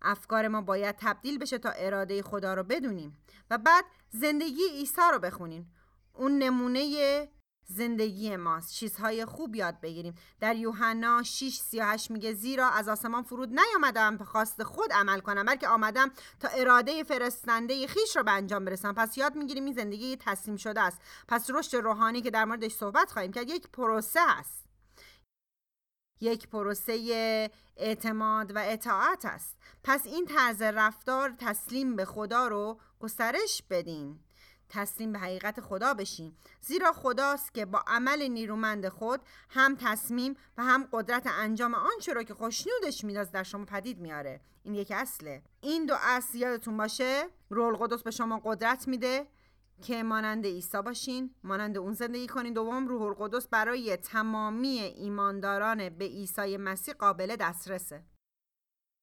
افکار 0.02 0.48
ما 0.48 0.62
باید 0.62 0.96
تبدیل 1.00 1.38
بشه 1.38 1.58
تا 1.58 1.70
اراده 1.70 2.24
خدا 2.24 2.54
رو 2.54 2.64
بدونیم 2.64 3.18
و 3.50 3.58
بعد 3.58 3.86
زندگی 4.10 4.70
عیسی 4.72 5.02
رو 5.12 5.20
بخونیم. 5.20 5.74
اون 6.14 6.38
نمونه 6.38 7.28
زندگی 7.66 8.36
ماست. 8.36 8.74
چیزهای 8.74 9.26
خوب 9.26 9.56
یاد 9.56 9.82
بگیریم. 9.82 10.16
در 10.40 10.56
یوحنا 10.56 11.24
6 11.24 11.56
38 11.56 12.12
میگه 12.12 12.34
زیرا 12.34 12.70
از 12.70 12.90
آسمان 12.90 13.24
فرود 13.24 13.60
نیامدم 13.60 14.18
به 14.18 14.26
خواست 14.26 14.64
خود 14.64 14.94
عمل 14.94 15.20
کنم 15.20 15.46
بلکه 15.46 15.68
آمدم 15.68 16.12
تا 16.40 16.48
اراده 16.48 17.04
فرستنده 17.04 17.88
خیش 17.88 18.18
رو 18.18 18.24
به 18.24 18.32
انجام 18.32 18.66
برسم 18.66 18.94
پس 18.94 19.18
یاد 19.18 19.36
می‌گیریم 19.36 19.66
این 19.66 19.74
زندگی 19.74 20.18
تسلیم 20.20 20.58
شده 20.58 20.82
است. 20.82 21.02
پس 21.28 21.50
رشد 21.50 21.78
روحانی 21.78 22.22
که 22.22 22.32
در 22.32 22.46
موردش 22.46 22.72
صحبت 22.72 23.12
خواهیم 23.12 23.32
کرد 23.32 23.50
یک 23.50 23.68
پروسه 23.68 24.20
است. 24.40 24.64
یک 26.22 26.48
پروسه 26.48 27.50
اعتماد 27.78 28.56
و 28.56 28.60
اطاعت 28.66 29.26
است. 29.26 29.58
پس 29.84 30.06
این 30.06 30.26
طرز 30.26 30.62
رفتار 30.62 31.34
تسلیم 31.38 31.96
به 31.96 32.06
خدا 32.06 32.48
رو 32.48 32.80
گسترش 33.00 33.64
بدین. 33.70 34.20
تسلیم 34.74 35.12
به 35.12 35.20
حقیقت 35.20 35.62
خدا 35.62 35.94
بشیم. 35.94 36.38
زیرا 36.62 36.92
خداست 36.92 37.54
که 37.54 37.66
با 37.66 37.84
عمل 37.88 38.28
نیرومند 38.28 38.90
خود 38.90 39.22
هم 39.50 39.76
تصمیم 39.76 40.36
و 40.58 40.64
هم 40.64 40.88
قدرت 40.92 41.28
انجام 41.28 41.74
آنچه 41.74 42.14
رو 42.14 42.24
که 42.24 42.34
خوشنودش 42.34 43.04
میداز 43.04 43.32
در 43.32 43.44
شما 43.44 43.66
پدید 43.66 44.00
میاره 44.00 44.42
این 44.64 44.76
یک 44.76 44.92
اصله. 44.96 45.42
این 45.62 45.86
دو 45.86 45.96
اصل 46.02 46.38
یادتون 46.38 46.78
باشه؟ 46.78 47.24
رول 47.50 47.76
قدس 47.76 48.04
به 48.04 48.12
شما 48.12 48.42
قدرت 48.46 48.88
میده 48.88 49.28
که 49.82 50.04
مانند 50.04 50.46
عیسی 50.46 50.82
باشین 50.82 51.36
مانند 51.44 51.78
اون 51.78 51.94
زندگی 51.94 52.28
کنین. 52.28 52.54
دوم 52.54 52.88
روح 52.88 53.02
القدس 53.02 53.48
برای 53.48 53.98
تمامی 53.98 54.80
ایمانداران 54.80 55.90
به 55.90 56.06
عیسی 56.06 56.58
مسیح 56.58 56.94
قابل 56.94 57.36
دسترسه. 57.36 58.04